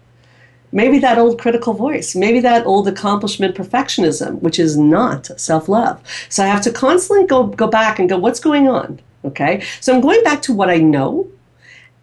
[0.71, 6.01] Maybe that old critical voice, maybe that old accomplishment perfectionism, which is not self love.
[6.29, 8.99] So I have to constantly go, go back and go, what's going on?
[9.25, 9.63] Okay.
[9.81, 11.29] So I'm going back to what I know,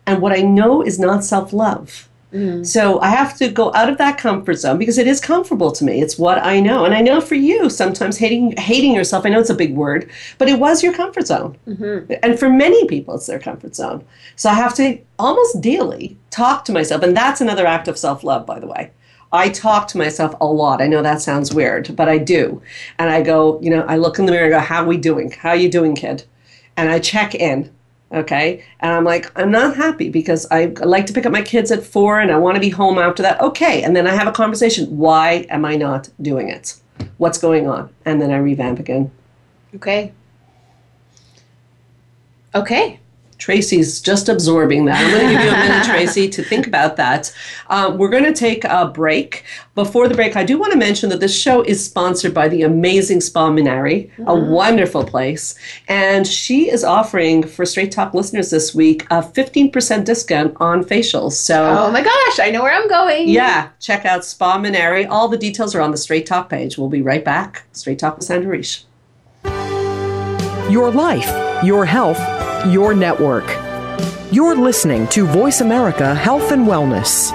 [0.06, 2.08] and what I know is not self love.
[2.34, 2.66] Mm.
[2.66, 5.84] So I have to go out of that comfort zone because it is comfortable to
[5.84, 6.02] me.
[6.02, 6.84] It's what I know.
[6.84, 10.10] And I know for you, sometimes hating hating yourself, I know it's a big word,
[10.38, 11.56] but it was your comfort zone.
[11.68, 12.12] Mm-hmm.
[12.24, 14.04] And for many people, it's their comfort zone.
[14.34, 17.04] So I have to almost daily talk to myself.
[17.04, 18.90] And that's another act of self love, by the way.
[19.32, 20.82] I talk to myself a lot.
[20.82, 22.62] I know that sounds weird, but I do.
[22.98, 24.96] And I go, you know, I look in the mirror and go, How are we
[24.96, 25.30] doing?
[25.30, 26.24] How are you doing, kid?
[26.76, 27.72] And I check in
[28.12, 28.64] okay?
[28.80, 31.82] And i'm like i'm not happy because i like to pick up my kids at
[31.82, 33.82] four and i want to be home after that okay.
[33.82, 36.80] And then i have a conversation why am i not doing it?
[37.18, 37.90] What's going on?
[38.04, 39.10] And then i revamp again.
[39.74, 40.12] Okay.
[42.54, 43.00] Okay
[43.38, 45.04] Tracey's just absorbing that.
[45.04, 47.34] I'm going to give you a minute, Tracey, to think about that.
[47.68, 49.44] Um, we're going to take a break.
[49.74, 52.62] Before the break, I do want to mention that this show is sponsored by the
[52.62, 54.28] amazing Spa Munari, mm-hmm.
[54.28, 55.56] a wonderful place.
[55.88, 61.32] And she is offering for Straight Talk listeners this week a 15% discount on facials.
[61.32, 63.28] So, oh my gosh, I know where I'm going.
[63.28, 65.08] Yeah, check out Spa Munari.
[65.08, 66.78] All the details are on the Straight Talk page.
[66.78, 67.64] We'll be right back.
[67.72, 68.84] Straight Talk with Sandra Reich.
[70.70, 72.18] Your life, your health
[72.66, 73.44] your network.
[74.32, 77.32] You're listening to Voice America Health and Wellness.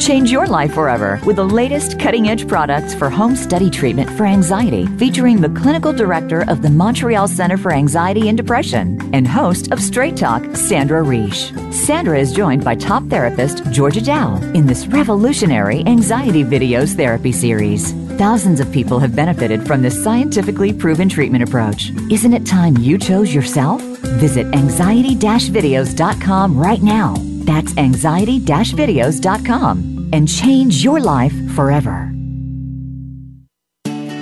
[0.00, 4.24] Change your life forever with the latest cutting edge products for home study treatment for
[4.24, 9.70] anxiety, featuring the clinical director of the Montreal Center for Anxiety and Depression and host
[9.70, 11.52] of Straight Talk, Sandra Reich.
[11.70, 17.92] Sandra is joined by top therapist Georgia Dow in this revolutionary anxiety videos therapy series.
[18.20, 21.90] Thousands of people have benefited from this scientifically proven treatment approach.
[22.10, 23.80] Isn't it time you chose yourself?
[24.20, 27.14] Visit anxiety videos.com right now.
[27.46, 32.12] That's anxiety videos.com and change your life forever.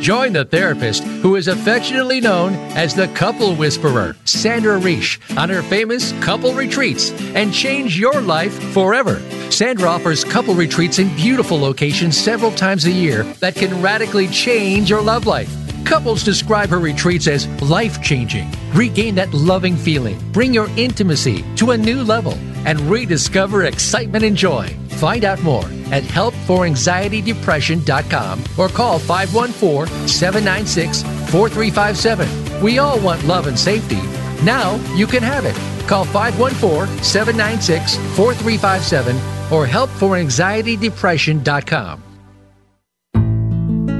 [0.01, 5.63] Join the therapist who is affectionately known as the couple whisperer, Sandra Reich, on her
[5.63, 9.21] famous couple retreats and change your life forever.
[9.51, 14.91] Sandra offers couple retreats in beautiful locations several times a year that can radically change
[14.91, 15.53] your love life.
[15.85, 18.51] Couples describe her retreats as life changing.
[18.73, 22.35] Regain that loving feeling, bring your intimacy to a new level,
[22.67, 24.69] and rediscover excitement and joy.
[24.99, 32.63] Find out more at helpforanxietydepression.com or call 514 796 4357.
[32.63, 34.03] We all want love and safety.
[34.45, 35.57] Now you can have it.
[35.89, 42.03] Call 514 796 4357 or helpforanxietydepression.com.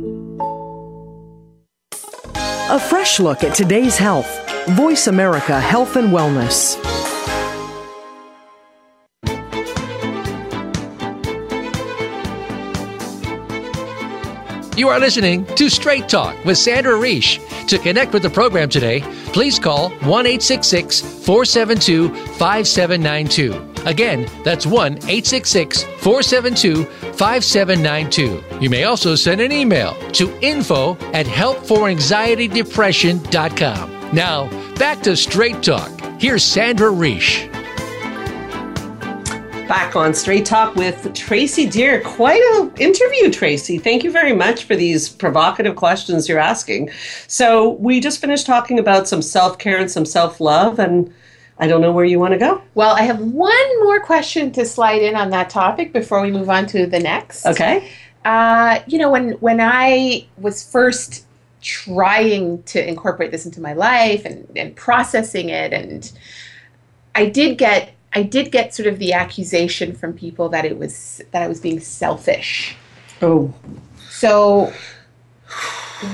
[2.71, 4.31] A fresh look at today's health.
[4.77, 6.77] Voice America Health and Wellness.
[14.79, 17.41] You are listening to Straight Talk with Sandra Reich.
[17.67, 19.01] To connect with the program today,
[19.33, 23.70] please call 1 472 5792.
[23.87, 28.43] Again, that's 1 866 472 5792.
[28.61, 34.11] You may also send an email to info at helpforanxietydepression.com.
[34.13, 35.91] Now, back to Straight Talk.
[36.21, 37.49] Here's Sandra Reich.
[39.69, 42.01] Back on Straight Talk with Tracey Deer.
[42.01, 43.79] Quite an interview, Tracey.
[43.79, 46.91] Thank you very much for these provocative questions you're asking.
[47.29, 51.15] So, we just finished talking about some self care and some self love, and
[51.61, 52.63] I don't know where you want to go.
[52.75, 56.49] Well, I have one more question to slide in on that topic before we move
[56.49, 57.45] on to the next.
[57.47, 57.93] Okay.
[58.25, 61.27] Uh, you know, when when I was first
[61.61, 66.11] trying to incorporate this into my life and, and processing it, and
[67.15, 71.21] I did get I did get sort of the accusation from people that it was
[71.31, 72.75] that I was being selfish.
[73.21, 73.53] Oh.
[74.09, 74.73] So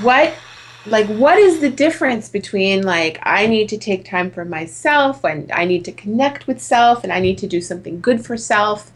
[0.01, 0.33] what
[0.89, 5.51] like what is the difference between like I need to take time for myself and
[5.51, 8.91] I need to connect with self and I need to do something good for self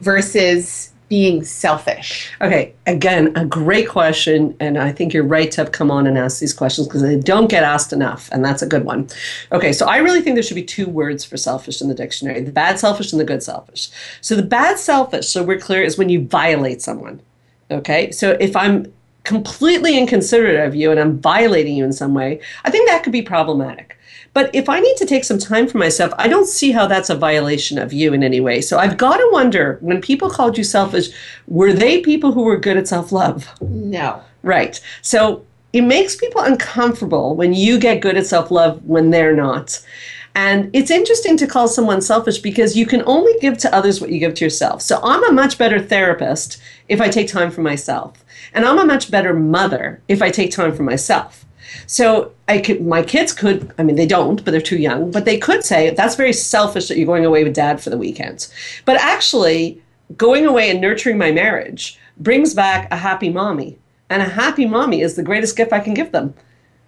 [0.00, 2.30] versus being selfish?
[2.40, 6.18] Okay, again, a great question, and I think you're right to have come on and
[6.18, 9.08] ask these questions because they don't get asked enough, and that's a good one.
[9.52, 12.40] Okay, so I really think there should be two words for selfish in the dictionary
[12.40, 13.88] the bad selfish and the good selfish.
[14.20, 17.20] So the bad selfish, so we're clear, is when you violate someone.
[17.70, 18.92] Okay, so if I'm
[19.26, 23.12] completely inconsiderate of you and I'm violating you in some way, I think that could
[23.12, 23.98] be problematic.
[24.32, 27.10] But if I need to take some time for myself, I don't see how that's
[27.10, 28.60] a violation of you in any way.
[28.60, 31.08] So I've got to wonder when people called you selfish,
[31.48, 33.48] were they people who were good at self love?
[33.60, 34.22] No.
[34.42, 34.80] Right.
[35.02, 39.82] So it makes people uncomfortable when you get good at self love when they're not.
[40.36, 44.10] And it's interesting to call someone selfish because you can only give to others what
[44.10, 44.82] you give to yourself.
[44.82, 48.22] So I'm a much better therapist if I take time for myself.
[48.52, 51.46] And I'm a much better mother if I take time for myself.
[51.86, 55.24] So I could, my kids could, I mean, they don't, but they're too young, but
[55.24, 58.52] they could say, that's very selfish that you're going away with dad for the weekend.
[58.84, 59.82] But actually,
[60.18, 63.78] going away and nurturing my marriage brings back a happy mommy.
[64.10, 66.34] And a happy mommy is the greatest gift I can give them.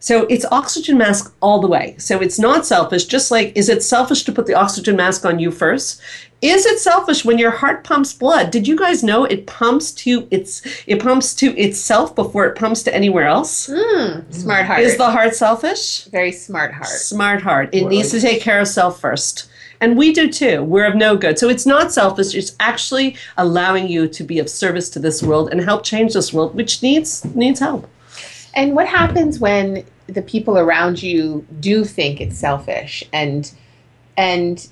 [0.01, 1.97] So it's oxygen mask all the way.
[1.99, 5.39] So it's not selfish, just like is it selfish to put the oxygen mask on
[5.39, 6.01] you first?
[6.41, 8.53] Is it selfish when your heart pumps blood?
[8.53, 12.85] Did you guys know it pumps to its it pumps to itself before it pumps
[12.85, 13.67] to anywhere else?
[13.69, 14.81] Mm, smart heart.
[14.81, 16.05] Is the heart selfish?
[16.05, 16.87] Very smart heart.
[16.87, 17.71] Smart heart.
[17.73, 19.49] It needs to take care of self first.
[19.81, 20.63] And we do too.
[20.63, 21.39] We're of no good.
[21.39, 22.35] So it's not selfish.
[22.35, 26.33] It's actually allowing you to be of service to this world and help change this
[26.33, 27.89] world, which needs needs help.
[28.59, 33.49] And what happens when the people around you do think it's selfish and
[34.16, 34.68] and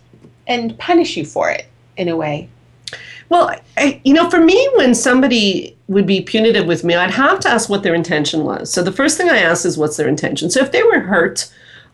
[0.48, 2.48] and punish you for it in a way?
[3.28, 7.38] Well, I, you know, for me, when somebody would be punitive with me, I'd have
[7.40, 8.72] to ask what their intention was.
[8.72, 10.50] So the first thing I ask is what's their intention.
[10.50, 11.48] So if they were hurt,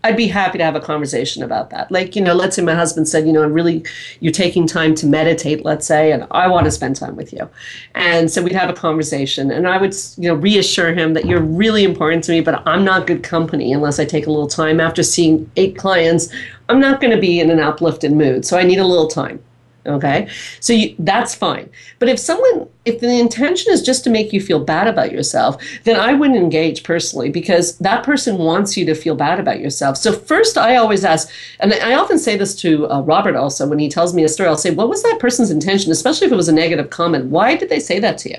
[0.04, 1.90] I'd be happy to have a conversation about that.
[1.92, 3.84] Like, you know, let's say my husband said, you know, I'm really,
[4.18, 7.48] you're taking time to meditate, let's say, and I want to spend time with you.
[7.94, 11.40] And so we'd have a conversation, and I would, you know, reassure him that you're
[11.40, 14.80] really important to me, but I'm not good company unless I take a little time.
[14.80, 16.28] After seeing eight clients,
[16.68, 19.40] I'm not going to be in an uplifted mood, so I need a little time.
[19.84, 20.28] Okay,
[20.60, 21.68] so you, that's fine.
[21.98, 25.60] But if someone, if the intention is just to make you feel bad about yourself,
[25.82, 29.96] then I wouldn't engage personally because that person wants you to feel bad about yourself.
[29.96, 33.80] So first, I always ask, and I often say this to uh, Robert also when
[33.80, 34.48] he tells me a story.
[34.48, 37.26] I'll say, "What was that person's intention?" Especially if it was a negative comment.
[37.26, 38.38] Why did they say that to you?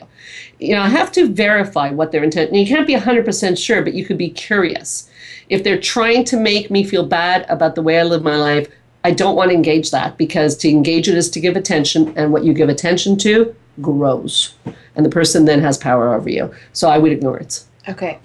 [0.60, 2.52] You know, I have to verify what their intent.
[2.52, 5.10] And You can't be 100% sure, but you could be curious.
[5.50, 8.70] If they're trying to make me feel bad about the way I live my life,
[9.04, 12.32] I don't want to engage that because to engage it is to give attention, and
[12.32, 14.54] what you give attention to grows.
[14.96, 16.54] And the person then has power over you.
[16.74, 17.64] So I would ignore it.
[17.90, 18.20] Okay.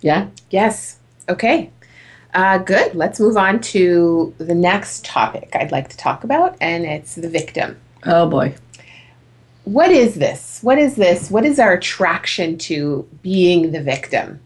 [0.00, 0.28] Yeah?
[0.50, 0.98] Yes.
[1.28, 1.70] Okay.
[2.32, 2.94] Uh, good.
[2.94, 7.28] Let's move on to the next topic I'd like to talk about, and it's the
[7.28, 7.76] victim.
[8.06, 8.54] Oh boy.
[9.64, 10.60] What is this?
[10.62, 11.30] What is this?
[11.30, 14.40] What is our attraction to being the victim?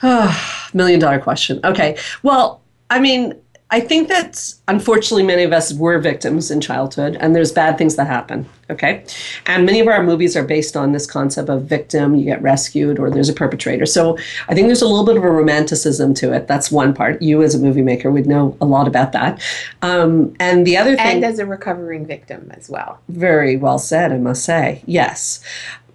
[0.72, 1.60] Million dollar question.
[1.64, 1.98] Okay.
[2.22, 3.34] Well, I mean,
[3.70, 7.96] I think that unfortunately many of us were victims in childhood, and there's bad things
[7.96, 8.48] that happen.
[8.70, 9.04] Okay.
[9.44, 12.98] And many of our movies are based on this concept of victim, you get rescued,
[12.98, 13.84] or there's a perpetrator.
[13.84, 14.16] So
[14.48, 16.46] I think there's a little bit of a romanticism to it.
[16.46, 17.20] That's one part.
[17.20, 19.42] You, as a movie maker, would know a lot about that.
[19.82, 21.16] Um, and the other thing.
[21.16, 23.00] And as a recovering victim as well.
[23.08, 24.82] Very well said, I must say.
[24.86, 25.44] Yes.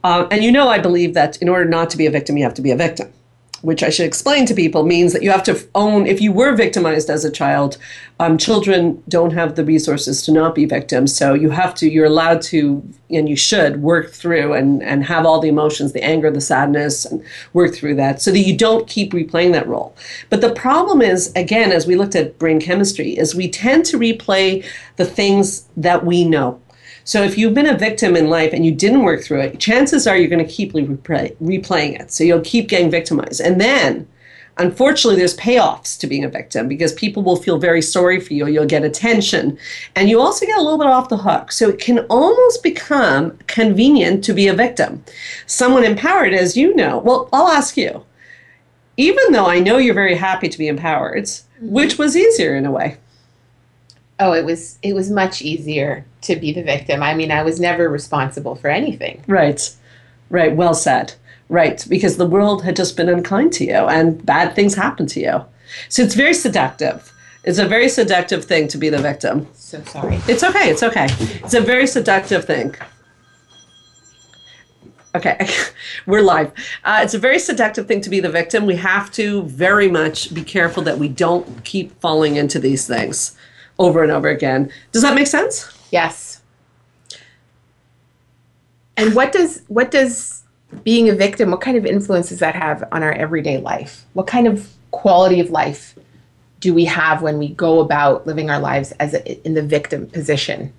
[0.03, 2.43] Uh, and you know, I believe that in order not to be a victim, you
[2.43, 3.11] have to be a victim
[3.63, 6.53] which I should explain to people, means that you have to own, if you were
[6.53, 7.77] victimized as a child,
[8.19, 11.15] um, children don't have the resources to not be victims.
[11.15, 15.25] So you have to, you're allowed to, and you should work through and, and have
[15.25, 18.85] all the emotions, the anger, the sadness, and work through that so that you don't
[18.85, 19.95] keep replaying that role.
[20.29, 23.97] But the problem is, again, as we looked at brain chemistry, is we tend to
[23.97, 24.65] replay
[24.97, 26.59] the things that we know.
[27.03, 30.07] So if you've been a victim in life and you didn't work through it, chances
[30.07, 32.11] are you're going to keep replay, replaying it.
[32.11, 33.41] So you'll keep getting victimized.
[33.41, 34.07] And then,
[34.57, 38.47] unfortunately, there's payoffs to being a victim because people will feel very sorry for you.
[38.47, 39.57] You'll get attention.
[39.95, 41.51] And you also get a little bit off the hook.
[41.51, 45.03] So it can almost become convenient to be a victim.
[45.45, 48.05] Someone empowered, as you know, well, I'll ask you.
[48.95, 51.69] Even though I know you're very happy to be empowered, mm-hmm.
[51.69, 52.97] which was easier in a way?
[54.23, 57.03] Oh, it was it was much easier to be the victim.
[57.03, 59.21] I mean, I was never responsible for anything.
[59.27, 59.61] Right.
[60.29, 60.55] Right.
[60.55, 61.13] Well said.
[61.49, 61.85] Right.
[61.89, 65.43] Because the world had just been unkind to you and bad things happened to you.
[65.89, 67.11] So it's very seductive.
[67.43, 69.45] It's a very seductive thing to be the victim.
[69.55, 70.21] So sorry.
[70.29, 70.69] It's okay.
[70.69, 71.07] It's okay.
[71.43, 72.75] It's a very seductive thing.
[75.15, 75.47] Okay,
[76.07, 76.53] we're live.
[76.85, 78.65] Uh, it's a very seductive thing to be the victim.
[78.65, 83.35] We have to very much be careful that we don't keep falling into these things
[83.83, 84.71] over and over again.
[84.91, 85.71] Does that make sense?
[85.91, 86.41] Yes.
[88.97, 90.43] And what does what does
[90.83, 94.05] being a victim, what kind of influence does that have on our everyday life?
[94.13, 95.97] What kind of quality of life
[96.59, 100.07] do we have when we go about living our lives as a, in the victim
[100.07, 100.73] position?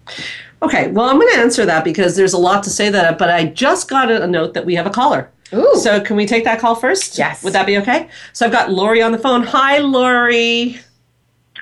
[0.62, 3.28] Okay, well, I'm going to answer that because there's a lot to say that, but
[3.28, 5.30] I just got a note that we have a caller.
[5.52, 5.76] Ooh.
[5.76, 7.18] So can we take that call first?
[7.18, 7.44] Yes.
[7.44, 8.09] Would that be okay?
[8.32, 9.42] So I've got Lori on the phone.
[9.42, 10.80] Hi, Lori.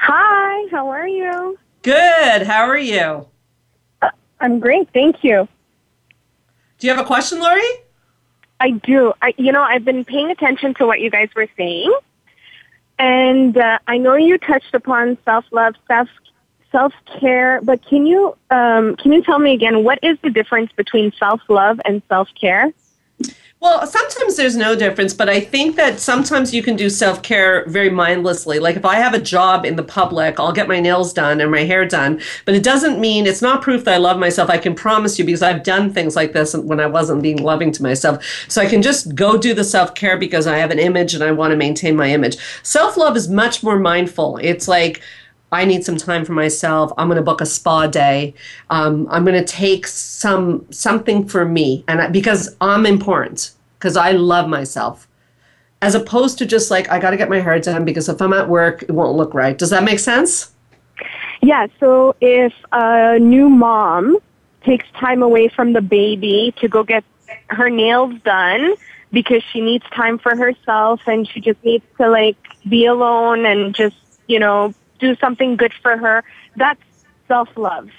[0.04, 1.56] Hi, how are you?
[1.82, 2.42] Good.
[2.42, 3.24] How are you?
[4.02, 5.46] Uh, I'm great, thank you.
[6.78, 7.62] Do you have a question, Lori?
[8.58, 9.12] I do.
[9.22, 11.94] I, you know, I've been paying attention to what you guys were saying,
[12.98, 16.08] and uh, I know you touched upon self love, self
[16.72, 17.60] self care.
[17.62, 21.42] But can you um, can you tell me again what is the difference between self
[21.48, 22.72] love and self care?
[23.62, 27.64] Well, sometimes there's no difference, but I think that sometimes you can do self care
[27.68, 28.58] very mindlessly.
[28.58, 31.48] Like if I have a job in the public, I'll get my nails done and
[31.48, 34.50] my hair done, but it doesn't mean it's not proof that I love myself.
[34.50, 37.70] I can promise you because I've done things like this when I wasn't being loving
[37.70, 38.24] to myself.
[38.48, 41.22] So I can just go do the self care because I have an image and
[41.22, 42.38] I want to maintain my image.
[42.64, 44.38] Self love is much more mindful.
[44.38, 45.02] It's like,
[45.52, 46.92] I need some time for myself.
[46.96, 48.34] I'm going to book a spa day.
[48.70, 53.96] Um, I'm going to take some something for me, and I, because I'm important, because
[53.96, 55.06] I love myself,
[55.82, 58.32] as opposed to just like I got to get my hair done because if I'm
[58.32, 59.56] at work, it won't look right.
[59.56, 60.52] Does that make sense?
[61.42, 61.66] Yeah.
[61.78, 64.18] So if a new mom
[64.64, 67.04] takes time away from the baby to go get
[67.48, 68.74] her nails done
[69.12, 72.36] because she needs time for herself and she just needs to like
[72.68, 73.96] be alone and just
[74.28, 74.72] you know
[75.02, 76.24] do something good for her.
[76.56, 76.80] That's
[77.28, 77.90] self love.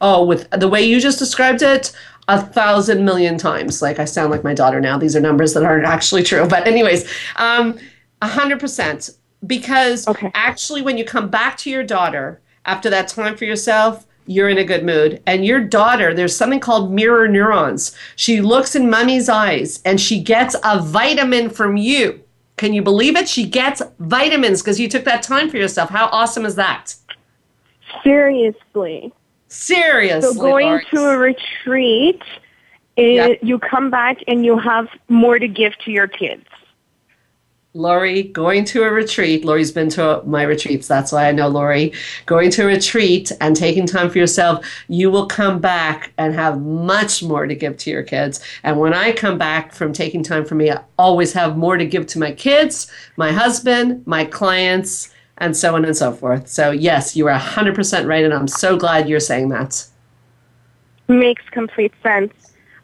[0.00, 1.92] Oh, with the way you just described it,
[2.28, 3.80] a thousand million times.
[3.82, 4.98] Like I sound like my daughter now.
[4.98, 6.46] These are numbers that aren't actually true.
[6.46, 7.78] But anyways, um,
[8.20, 9.10] a hundred percent.
[9.44, 10.30] Because Okay.
[10.34, 14.58] actually, when you come back to your daughter after that time for yourself, you're in
[14.58, 15.20] a good mood.
[15.26, 17.90] And your daughter, there's something called mirror neurons.
[18.14, 22.20] She looks in mommy's eyes and she gets a vitamin from you.
[22.62, 23.28] Can you believe it?
[23.28, 25.90] She gets vitamins because you took that time for yourself.
[25.90, 26.94] How awesome is that?
[28.04, 29.12] Seriously.
[29.48, 30.32] Seriously.
[30.32, 30.86] So going Lawrence.
[30.94, 32.22] to a retreat,
[32.96, 33.38] it, Yep.
[33.42, 36.46] you come back and you have more to give to your kids.
[37.74, 39.46] Lori going to a retreat.
[39.46, 40.86] Lori's been to my retreats.
[40.86, 41.92] That's why I know Lori.
[42.26, 46.60] Going to a retreat and taking time for yourself, you will come back and have
[46.60, 48.44] much more to give to your kids.
[48.62, 51.86] And when I come back from taking time for me, I always have more to
[51.86, 56.48] give to my kids, my husband, my clients, and so on and so forth.
[56.48, 58.22] So, yes, you are 100% right.
[58.22, 59.86] And I'm so glad you're saying that.
[61.08, 62.34] Makes complete sense.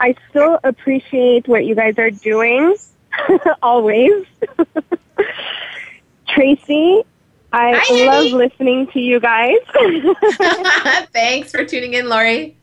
[0.00, 2.74] I still appreciate what you guys are doing,
[3.62, 4.24] always.
[6.28, 7.02] Tracey,
[7.52, 8.32] I Hi, love Annie.
[8.34, 9.56] listening to you guys.
[11.12, 12.56] Thanks for tuning in, Lori.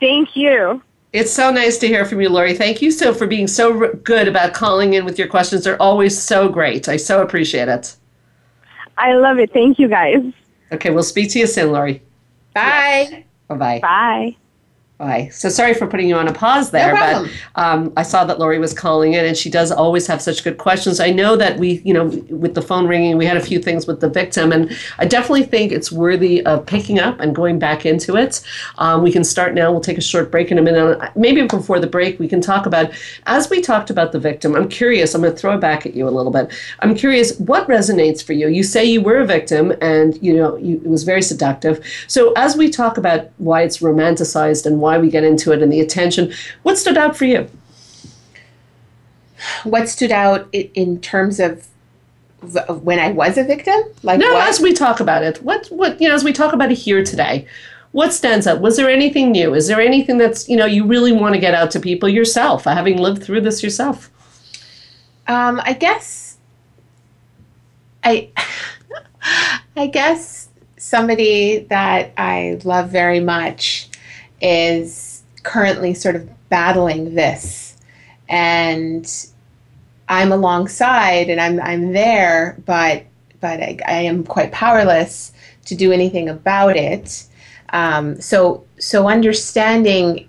[0.00, 0.82] Thank you.
[1.12, 2.54] It's so nice to hear from you, Lori.
[2.54, 5.64] Thank you so for being so r- good about calling in with your questions.
[5.64, 6.88] They're always so great.
[6.88, 7.96] I so appreciate it.
[8.98, 9.52] I love it.
[9.52, 10.22] Thank you guys.
[10.70, 12.02] Okay, we'll speak to you soon, Lori.
[12.52, 13.24] Bye.
[13.48, 13.78] Bye bye.
[13.80, 14.36] Bye.
[14.98, 15.28] Bye.
[15.32, 17.30] So sorry for putting you on a pause there, but problem.
[17.54, 20.58] um, I saw that Lori was calling in, and she does always have such good
[20.58, 20.98] questions.
[20.98, 23.86] I know that we, you know, with the phone ringing, we had a few things
[23.86, 27.86] with the victim, and I definitely think it's worthy of picking up and going back
[27.86, 28.42] into it.
[28.78, 29.70] Um, we can start now.
[29.70, 30.98] We'll take a short break in a minute.
[31.14, 32.90] Maybe before the break, we can talk about
[33.26, 34.56] as we talked about the victim.
[34.56, 35.14] I'm curious.
[35.14, 36.52] I'm going to throw it back at you a little bit.
[36.80, 38.48] I'm curious what resonates for you.
[38.48, 41.86] You say you were a victim, and you know you, it was very seductive.
[42.08, 45.70] So as we talk about why it's romanticized and why we get into it and
[45.70, 46.32] the attention,
[46.62, 47.50] what stood out for you?
[49.64, 51.66] What stood out in terms of
[52.68, 53.74] of when I was a victim?
[54.02, 54.48] Like No, what?
[54.48, 57.04] as we talk about it, what what you know, as we talk about it here
[57.04, 57.46] today,
[57.92, 58.60] what stands out?
[58.60, 59.54] Was there anything new?
[59.54, 62.64] Is there anything that's you know you really want to get out to people yourself,
[62.64, 64.10] having lived through this yourself?
[65.26, 66.38] Um, I guess
[68.04, 68.30] I
[69.76, 73.87] I guess somebody that I love very much
[74.40, 77.76] is currently sort of battling this
[78.28, 79.26] and
[80.08, 83.04] I'm alongside and I'm I'm there but
[83.40, 85.32] but I, I am quite powerless
[85.66, 87.26] to do anything about it.
[87.70, 90.28] Um, so so understanding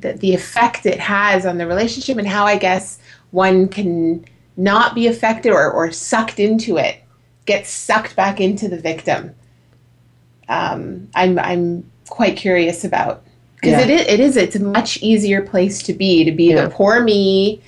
[0.00, 2.98] the, the effect it has on the relationship and how I guess
[3.30, 4.24] one can
[4.56, 7.02] not be affected or, or sucked into it,
[7.46, 9.34] get sucked back into the victim.
[10.48, 13.22] Um, I'm I'm quite curious about
[13.56, 13.80] because Yeah.
[13.80, 16.64] it is it is it's a much easier place to be to be Yeah.
[16.64, 17.60] the poor me.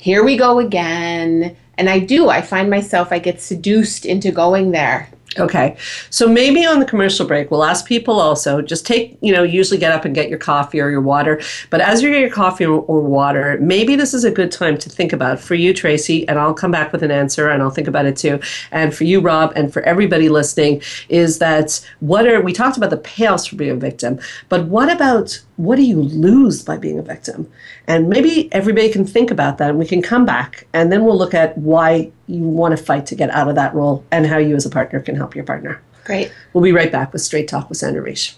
[0.00, 2.28] Here we go again, and I do.
[2.28, 5.08] I find myself I get seduced into going there.
[5.36, 5.76] Okay.
[6.10, 9.78] So maybe on the commercial break, we'll ask people also just take, you know, usually
[9.78, 11.40] get up and get your coffee or your water.
[11.68, 14.78] But as you get your coffee or, or water, maybe this is a good time
[14.78, 17.70] to think about for you, Tracey, and I'll come back with an answer and I'll
[17.70, 18.40] think about it too.
[18.70, 22.90] And for you, Rob, and for everybody listening, is that what are, we talked about
[22.90, 24.18] the payoffs for being a victim,
[24.48, 27.50] but what about what do you lose by being a victim?
[27.86, 31.18] And maybe everybody can think about that and we can come back and then we'll
[31.18, 34.38] look at why you want to fight to get out of that role and how
[34.38, 35.80] you as a partner can help your partner.
[36.04, 36.32] Great.
[36.52, 38.34] We'll be right back with Straight Talk with Sandra Reich.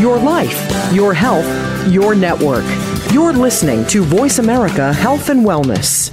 [0.00, 1.46] Your life, your health,
[1.92, 2.64] your network.
[3.12, 6.12] You're listening to Voice America Health and Wellness.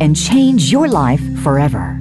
[0.00, 2.00] and change your life forever.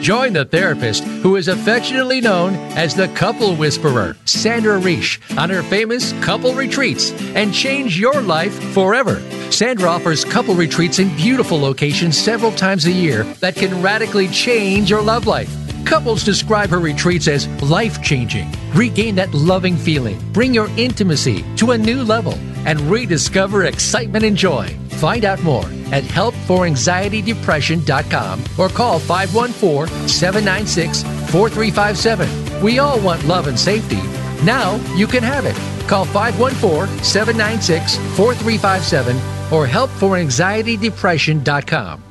[0.09, 5.63] Join the therapist who is affectionately known as the couple whisperer, Sandra Reich, on her
[5.63, 9.21] famous couple retreats and change your life forever.
[9.53, 14.89] Sandra offers couple retreats in beautiful locations several times a year that can radically change
[14.89, 15.55] your love life.
[15.85, 18.51] Couples describe her retreats as life changing.
[18.73, 22.33] Regain that loving feeling, bring your intimacy to a new level,
[22.65, 24.75] and rediscover excitement and joy.
[24.99, 32.63] Find out more at helpforanxietydepression.com or call 514 796 4357.
[32.63, 34.03] We all want love and safety.
[34.45, 35.57] Now you can have it.
[35.89, 39.17] Call 514 796 4357
[39.53, 42.03] or helpforanxietydepression.com.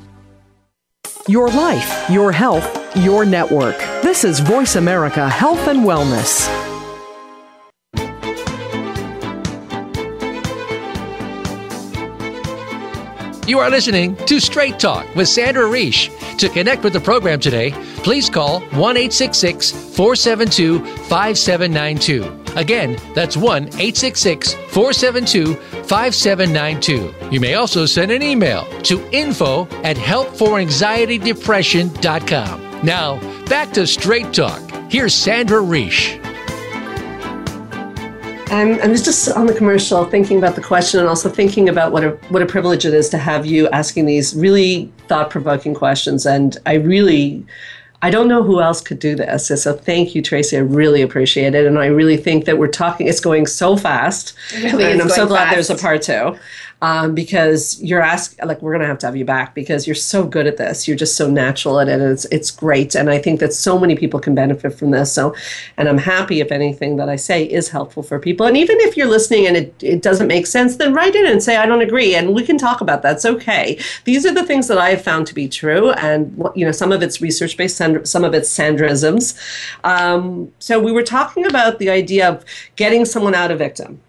[1.27, 3.77] Your life, your health, your network.
[4.01, 6.47] This is Voice America Health and Wellness.
[13.47, 16.11] You are listening to Straight Talk with Sandra Reich.
[16.39, 17.71] To connect with the program today,
[18.03, 22.43] please call 1 866 472 5792.
[22.57, 27.15] Again, that's 1 866 472 5792.
[27.31, 32.83] You may also send an email to info at helpforanxietydepression.com.
[32.83, 34.61] Now, back to Straight Talk.
[34.91, 36.26] Here's Sandra Reich.
[38.49, 42.03] I'm, I'm just on the commercial thinking about the question and also thinking about what
[42.03, 46.25] a what a privilege it is to have you asking these really thought provoking questions.
[46.25, 47.45] And I really
[48.01, 49.47] I don't know who else could do this.
[49.47, 50.57] So thank you, Tracey.
[50.57, 51.65] I really appreciate it.
[51.65, 54.35] And I really think that we're talking, it's going so fast.
[54.53, 55.53] really and I'm so glad fast.
[55.55, 56.37] there's a part two
[56.81, 59.95] um, because you're asked, like, we're going to have to have you back because you're
[59.95, 60.87] so good at this.
[60.87, 61.99] You're just so natural at it.
[61.99, 62.93] And it's, it's great.
[62.93, 65.11] And I think that so many people can benefit from this.
[65.11, 65.35] So,
[65.77, 68.45] and I'm happy if anything that I say is helpful for people.
[68.45, 71.41] And even if you're listening and it, it doesn't make sense, then write in and
[71.41, 72.13] say, I don't agree.
[72.13, 73.15] And we can talk about that.
[73.15, 73.79] It's okay.
[74.03, 75.91] These are the things that I have found to be true.
[75.91, 79.35] And, you know, some of it's research based, some of it's Sandrisms.
[79.83, 83.99] Um, so we were talking about the idea of getting someone out of victim.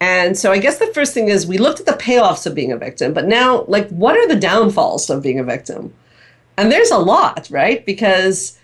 [0.00, 2.70] And so I guess the first thing is we looked at the payoffs of being
[2.70, 5.92] a victim, but now, like, what are the downfalls of being a victim?
[6.56, 7.84] And there's a lot, right?
[7.84, 8.58] Because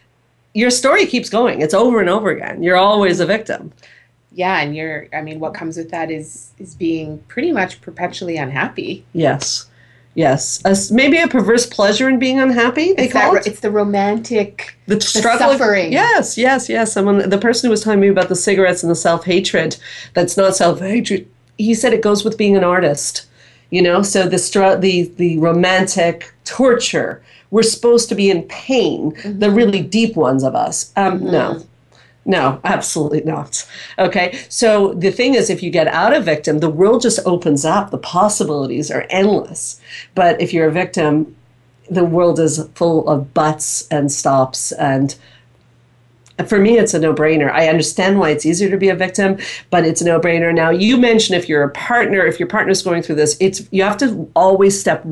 [0.52, 1.60] your story keeps going.
[1.60, 2.62] It's over and over again.
[2.62, 3.72] You're always a victim.
[4.32, 8.36] Yeah, and you're I mean what comes with that is is being pretty much perpetually
[8.36, 9.04] unhappy.
[9.12, 9.68] Yes.
[10.14, 10.60] Yes.
[10.64, 13.50] A, maybe a perverse pleasure in being unhappy, they It's call that, it.
[13.50, 15.92] it's the romantic the struggle suffering.
[15.92, 18.94] yes yes yes someone the person who was telling me about the cigarettes and the
[18.96, 19.76] self-hatred
[20.12, 21.26] that's not self-hatred
[21.58, 23.26] he said it goes with being an artist
[23.70, 29.14] you know so the str- the the romantic torture we're supposed to be in pain
[29.24, 31.64] the really deep ones of us um no
[32.24, 33.66] no, absolutely not.
[33.98, 34.38] Okay.
[34.48, 37.90] So the thing is, if you get out of victim, the world just opens up.
[37.90, 39.80] The possibilities are endless.
[40.14, 41.36] But if you're a victim,
[41.90, 45.14] the world is full of buts and stops and
[46.48, 49.38] for me it's a no-brainer i understand why it's easier to be a victim
[49.70, 53.02] but it's a no-brainer now you mentioned if you're a partner if your partner's going
[53.02, 55.04] through this it's you have to always step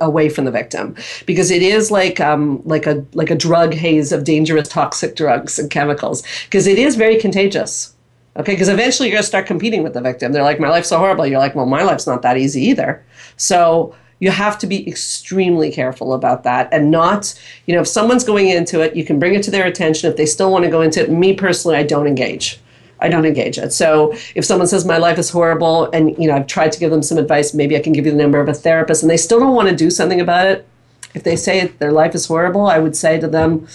[0.00, 4.10] away from the victim because it is like um, like a like a drug haze
[4.10, 7.94] of dangerous toxic drugs and chemicals because it is very contagious
[8.36, 10.32] Okay, because eventually you're going to start competing with the victim.
[10.32, 11.26] They're like, my life's so horrible.
[11.26, 13.04] You're like, well, my life's not that easy either.
[13.36, 17.34] So you have to be extremely careful about that and not,
[17.66, 20.10] you know, if someone's going into it, you can bring it to their attention.
[20.10, 22.60] If they still want to go into it, me personally, I don't engage.
[23.00, 23.72] I don't engage it.
[23.72, 26.90] So if someone says my life is horrible and, you know, I've tried to give
[26.90, 29.16] them some advice, maybe I can give you the number of a therapist and they
[29.16, 30.66] still don't want to do something about it.
[31.14, 33.66] If they say their life is horrible, I would say to them,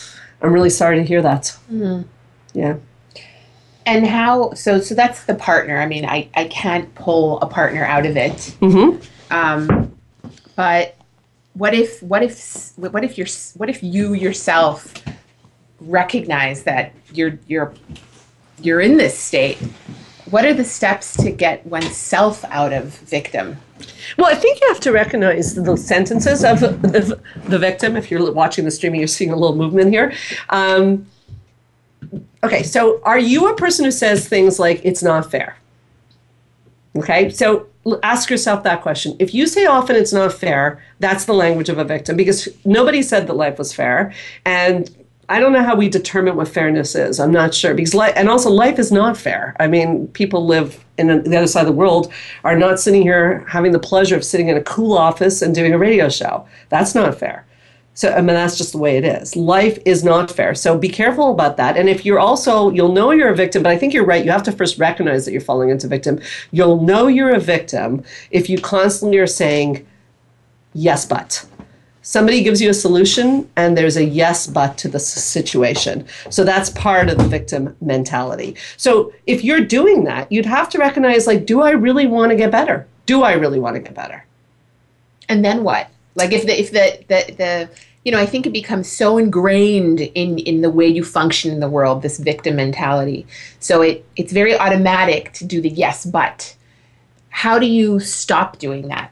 [0.42, 1.58] I'm really sorry to hear that.
[2.54, 2.76] Yeah.
[3.86, 5.78] and how so so that's the partner.
[5.78, 8.56] I mean, I I can't pull a partner out of it.
[8.62, 9.02] Mm-hmm.
[9.34, 9.95] Um,
[10.56, 10.96] but
[11.54, 14.94] what if what if what if you're what if you yourself
[15.80, 17.74] recognize that you're you're
[18.62, 19.58] you're in this state?
[20.30, 23.58] What are the steps to get oneself out of victim?
[24.18, 27.96] Well, I think you have to recognize the sentences of the, the victim.
[27.96, 30.14] If you're watching the streaming, you're seeing a little movement here.
[30.50, 31.06] Um,
[32.44, 35.58] okay, so are you a person who says things like, it's not fair?
[36.96, 37.68] Okay, so
[38.04, 39.16] ask yourself that question.
[39.20, 43.02] If you say often it's not fair, that's the language of a victim because nobody
[43.02, 44.14] said that life was fair.
[44.46, 44.90] And
[45.28, 47.20] I don't know how we determine what fairness is.
[47.20, 49.56] I'm not sure because life, and also life is not fair.
[49.60, 52.14] I mean, people live in the other side of the world
[52.44, 55.74] are not sitting here having the pleasure of sitting in a cool office and doing
[55.74, 56.48] a radio show.
[56.70, 57.46] That's not fair.
[57.96, 59.36] So I mean that's just the way it is.
[59.36, 60.54] Life is not fair.
[60.54, 61.78] So be careful about that.
[61.78, 64.24] And if you're also you'll know you're a victim, but I think you're right.
[64.24, 66.20] You have to first recognize that you're falling into victim.
[66.52, 69.88] You'll know you're a victim if you constantly are saying
[70.74, 71.46] yes but.
[72.02, 76.06] Somebody gives you a solution and there's a yes but to the situation.
[76.30, 78.56] So that's part of the victim mentality.
[78.78, 82.36] So if you're doing that, you'd have to recognize like do I really want to
[82.36, 82.86] get better?
[83.08, 84.26] Do I really want to get better?
[85.30, 87.70] and then what like if the if the the, the
[88.04, 91.60] you know i think it becomes so ingrained in in the way you function in
[91.60, 93.26] the world this victim mentality.
[93.60, 96.56] So it it's very automatic to do the yes but
[97.36, 99.12] how do you stop doing that?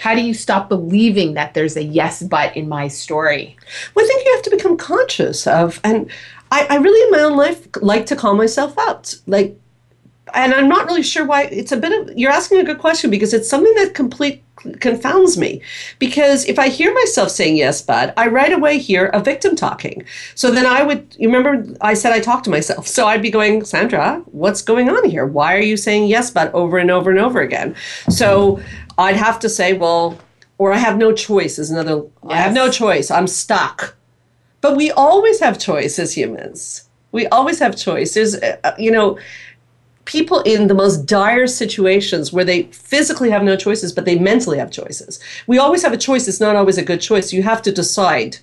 [0.00, 3.56] How do you stop believing that there's a yes but in my story?
[3.94, 6.10] Well, I think you have to become conscious of, and
[6.50, 9.14] I, I really in my own life like to call myself out.
[9.28, 9.56] Like,
[10.34, 11.44] and I'm not really sure why.
[11.44, 14.42] It's a bit of you're asking a good question because it's something that complete
[14.80, 15.60] confounds me.
[15.98, 20.04] Because if I hear myself saying yes, but I right away hear a victim talking.
[20.34, 21.14] So then I would.
[21.18, 22.86] You remember I said I talked to myself.
[22.86, 25.26] So I'd be going, Sandra, what's going on here?
[25.26, 27.74] Why are you saying yes, but over and over and over again?
[28.08, 28.60] So
[28.98, 30.18] I'd have to say, well
[30.58, 32.02] or I have no choice is another.
[32.28, 33.10] I have no choice.
[33.10, 33.96] I'm stuck.
[34.60, 36.88] But we always have choice as humans.
[37.12, 38.14] We always have choice.
[38.14, 39.18] There's, uh, you know,
[40.04, 44.58] people in the most dire situations where they physically have no choices, but they mentally
[44.58, 45.20] have choices.
[45.46, 46.28] We always have a choice.
[46.28, 47.32] It's not always a good choice.
[47.32, 48.38] You have to decide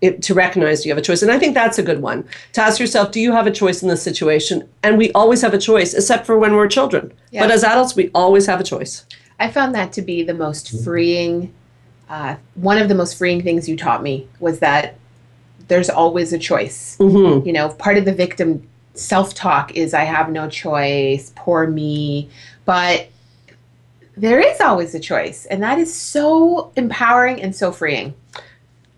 [0.00, 1.22] it, to recognize you have a choice.
[1.22, 2.24] And I think that's a good one.
[2.52, 4.68] To ask yourself, do you have a choice in this situation?
[4.82, 7.12] And we always have a choice, except for when we're children.
[7.30, 7.42] Yeah.
[7.42, 9.04] But as adults, we always have a choice.
[9.40, 11.52] I found that to be the most freeing.
[12.08, 14.96] Uh, one of the most freeing things you taught me was that
[15.66, 16.96] there's always a choice.
[16.98, 17.46] Mm-hmm.
[17.46, 18.66] You know, part of the victim
[18.98, 22.28] self talk is I have no choice, poor me.
[22.64, 23.08] But
[24.16, 25.46] there is always a choice.
[25.46, 28.14] And that is so empowering and so freeing.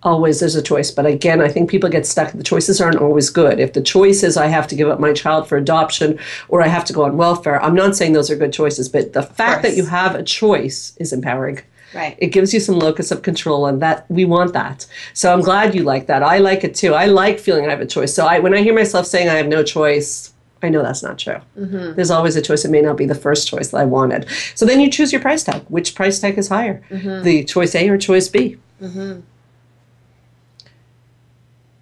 [0.03, 3.29] always there's a choice but again i think people get stuck the choices aren't always
[3.29, 6.63] good if the choice is i have to give up my child for adoption or
[6.63, 9.23] i have to go on welfare i'm not saying those are good choices but the
[9.23, 11.61] fact that you have a choice is empowering
[11.93, 12.17] Right.
[12.19, 15.75] it gives you some locus of control and that we want that so i'm glad
[15.75, 18.27] you like that i like it too i like feeling i have a choice so
[18.27, 20.33] i when i hear myself saying i have no choice
[20.63, 21.39] I know that's not true.
[21.59, 21.95] Mm-hmm.
[21.95, 22.65] There's always a choice.
[22.65, 24.29] It may not be the first choice that I wanted.
[24.55, 25.63] So then you choose your price tag.
[25.69, 26.83] Which price tag is higher?
[26.91, 27.23] Mm-hmm.
[27.23, 28.59] The choice A or choice B?
[28.83, 29.21] Mm-hmm.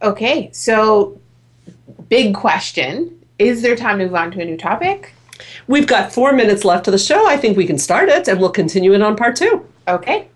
[0.03, 0.51] Okay.
[0.53, 1.21] So,
[2.09, 5.13] big question Is there time to move on to a new topic?
[5.67, 7.27] We've got four minutes left of the show.
[7.29, 9.67] I think we can start it and we'll continue it on part two.
[9.89, 10.29] Okay.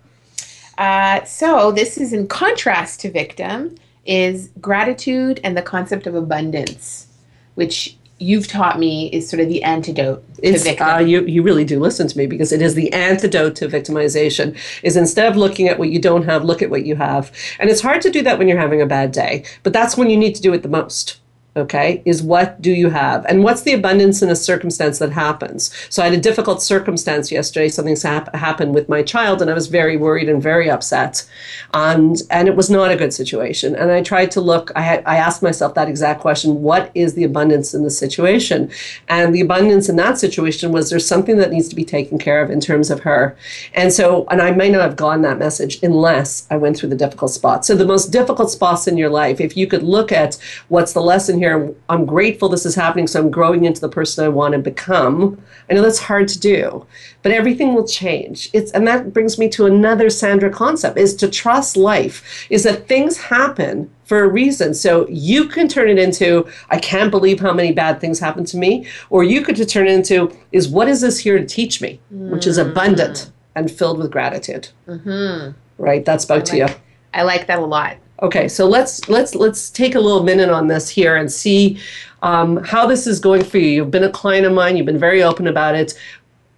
[0.77, 3.75] Uh, so this is in contrast to victim
[4.05, 7.07] is gratitude and the concept of abundance,
[7.55, 10.87] which you've taught me is sort of the antidote to It's, victim.
[10.87, 14.57] uh, you, you really do listen to me because it is the antidote to victimization
[14.81, 17.31] is instead of looking at what you don't have, look at what you have.
[17.59, 20.09] And it's hard to do that when you're having a bad day, but that's when
[20.09, 21.19] you need to do it the most.
[21.55, 23.27] Okay, is what do you have?
[23.27, 25.71] And what's the abundance in a circumstance that happens?
[25.87, 27.69] So I had a difficult circumstance yesterday.
[27.69, 31.29] Something's hap- happened with my child, and I was very worried and very upset.
[31.71, 33.75] And, and it was not a good situation.
[33.75, 37.13] And I tried to look, I, had, I asked myself that exact question what is
[37.13, 38.71] the abundance in the situation?
[39.07, 42.41] And the abundance in that situation was there's something that needs to be taken care
[42.41, 43.37] of in terms of her.
[43.75, 46.95] And so, and I may not have gotten that message unless I went through the
[46.95, 47.67] difficult spots.
[47.67, 50.39] So, the most difficult spots in your life, if you could look at
[50.69, 54.23] what's the lesson here, I'm grateful this is happening, so I'm growing into the person
[54.23, 55.41] I want to become.
[55.69, 56.85] I know that's hard to do,
[57.21, 58.49] but everything will change.
[58.53, 62.87] It's and that brings me to another Sandra concept is to trust life, is that
[62.87, 64.73] things happen for a reason.
[64.73, 68.57] So you can turn it into, I can't believe how many bad things happened to
[68.57, 71.99] me, or you could turn it into, is what is this here to teach me,
[72.09, 74.69] which is abundant and filled with gratitude.
[74.87, 75.51] Mm-hmm.
[75.77, 76.67] Right, that spoke to you.
[77.13, 77.97] I like that a lot.
[78.23, 81.77] Okay, so let's let's let's take a little minute on this here and see
[82.21, 83.69] um, how this is going for you.
[83.69, 84.77] You've been a client of mine.
[84.77, 85.93] You've been very open about it,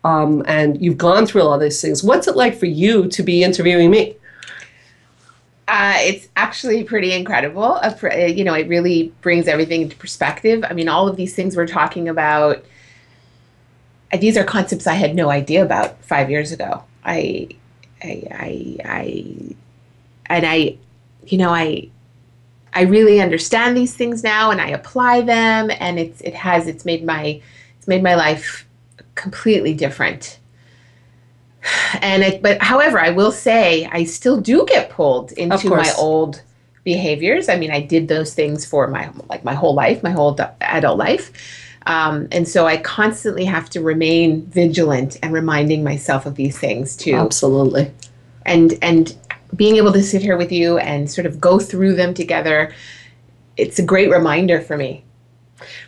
[0.04, 2.04] um, and you've gone through all these things.
[2.04, 4.16] What's it like for you to be interviewing me?
[5.68, 7.80] Uh, it's actually pretty incredible.
[7.82, 7.96] Uh,
[8.28, 10.64] you know, it really brings everything into perspective.
[10.70, 12.64] I mean, all of these things we're talking about,
[14.14, 16.84] uh, these are concepts I had no idea about five years ago.
[17.04, 17.50] I,
[18.04, 19.56] I, I, I
[20.28, 20.78] and I,
[21.28, 21.90] you know, I,
[22.74, 26.86] I really understand these things now, and I apply them, and it's it has it's
[26.86, 27.42] made my
[27.78, 28.68] it's made my life
[29.16, 30.40] completely different.
[32.02, 36.44] And it but however i will say i still do get pulled into my old
[36.84, 37.50] behaviors.
[37.50, 40.98] I mean i did those things for my like my whole life my whole adult
[41.00, 41.32] life.
[41.88, 46.96] Um, and so i constantly have to remain vigilant and reminding myself of these things
[46.96, 47.16] too.
[47.16, 47.92] Absolutely.
[48.46, 49.16] and and
[49.56, 52.74] being able to sit here with you and sort of go through them together
[53.58, 55.04] it's a great reminder for me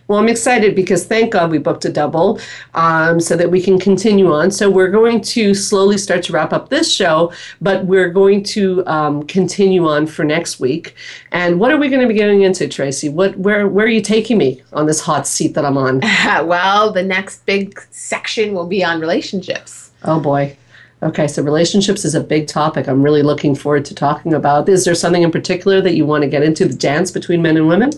[0.07, 2.39] Well, I'm excited because thank God we booked a double
[2.73, 4.49] um, so that we can continue on.
[4.49, 8.87] So we're going to slowly start to wrap up this show, but we're going to
[8.87, 10.95] um, continue on for next week.
[11.33, 13.09] And what are we going to be getting into, Tracey?
[13.09, 15.99] What, where, where are you taking me on this hot seat that I'm on?
[16.47, 20.55] well the next big section will be on relationships Oh boy.
[21.03, 22.87] Okay, so relationships is a big topic.
[22.87, 24.67] I'm really looking forward to talking about.
[24.67, 26.67] Is there something in particular that you want to get into?
[26.67, 27.91] The dance between men and women?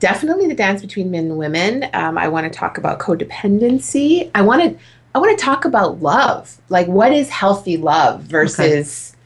[0.00, 1.88] definitely the dance between men and women.
[1.92, 4.30] Um, I want to talk about codependency.
[4.34, 4.84] I want to
[5.14, 6.60] I want to talk about love.
[6.68, 9.16] Like what is healthy love versus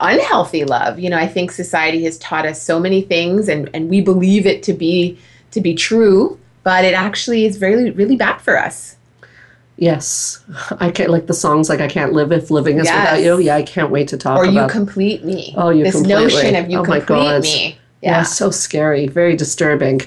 [0.00, 0.98] unhealthy love?
[0.98, 4.46] You know, I think society has taught us so many things and and we believe
[4.46, 5.18] it to be
[5.52, 8.96] to be true, but it actually is very really bad for us.
[9.80, 10.44] Yes,
[10.78, 13.38] I can't like the songs like I can't live if living is without you.
[13.38, 14.46] Yeah, I can't wait to talk about.
[14.46, 15.54] Or you complete me.
[15.56, 16.22] Oh, you this completely.
[16.22, 17.78] notion of you Oh complete me.
[18.02, 18.10] Yeah.
[18.18, 18.22] yeah.
[18.22, 20.02] so scary, very disturbing.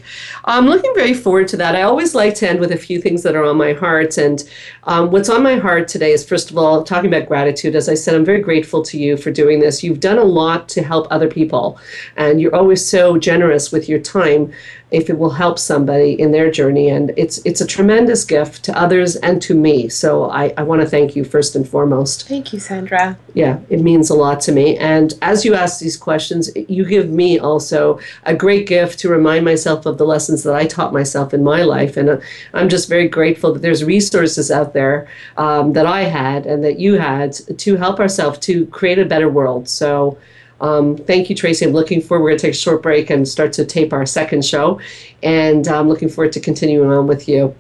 [0.45, 1.75] I'm looking very forward to that.
[1.75, 4.19] I always like to end with a few things that are on my heart.
[4.19, 4.47] And
[4.83, 7.75] um, what's on my heart today is, first of all, talking about gratitude.
[7.75, 9.83] As I said, I'm very grateful to you for doing this.
[9.83, 11.79] You've done a lot to help other people,
[12.15, 14.53] and you're always so generous with your time
[14.93, 16.89] if it will help somebody in their journey.
[16.89, 19.89] And it's it's a tremendous gift to others and to me.
[19.89, 22.27] So I, I want to thank you first and foremost.
[22.27, 23.17] Thank you, Sandra.
[23.33, 24.77] Yeah, it means a lot to me.
[24.77, 29.43] And as you ask these questions, you give me also a great gift to remind
[29.43, 31.97] myself of the lessons that I taught myself in my life.
[31.97, 32.17] And uh,
[32.53, 36.79] I'm just very grateful that there's resources out there um, that I had and that
[36.79, 39.67] you had to help ourselves to create a better world.
[39.67, 40.19] So
[40.61, 41.65] um, thank you, Tracey.
[41.65, 42.23] I'm looking forward.
[42.23, 44.79] We're going to take a short break and start to tape our second show.
[45.21, 47.55] And I'm looking forward to continuing on with you.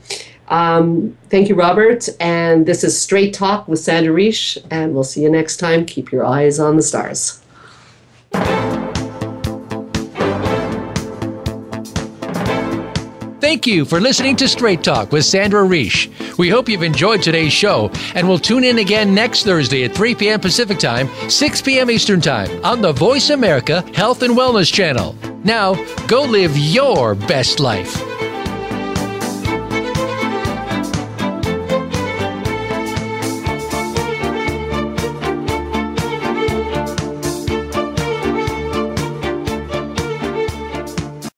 [0.47, 2.07] Um, thank you, Robert.
[2.19, 4.57] And this is Straight Talk with Sandra Reich.
[4.71, 5.85] And we'll see you next time.
[5.85, 7.41] Keep your eyes on the stars.
[13.43, 16.09] Thank you for listening to Straight Talk with Sandra Reich.
[16.37, 20.15] We hope you've enjoyed today's show and we'll tune in again next Thursday at 3
[20.15, 20.39] p.m.
[20.39, 21.91] Pacific Time, 6 p.m.
[21.91, 25.13] Eastern Time on the Voice America Health and Wellness Channel.
[25.43, 25.73] Now,
[26.07, 28.01] go live your best life.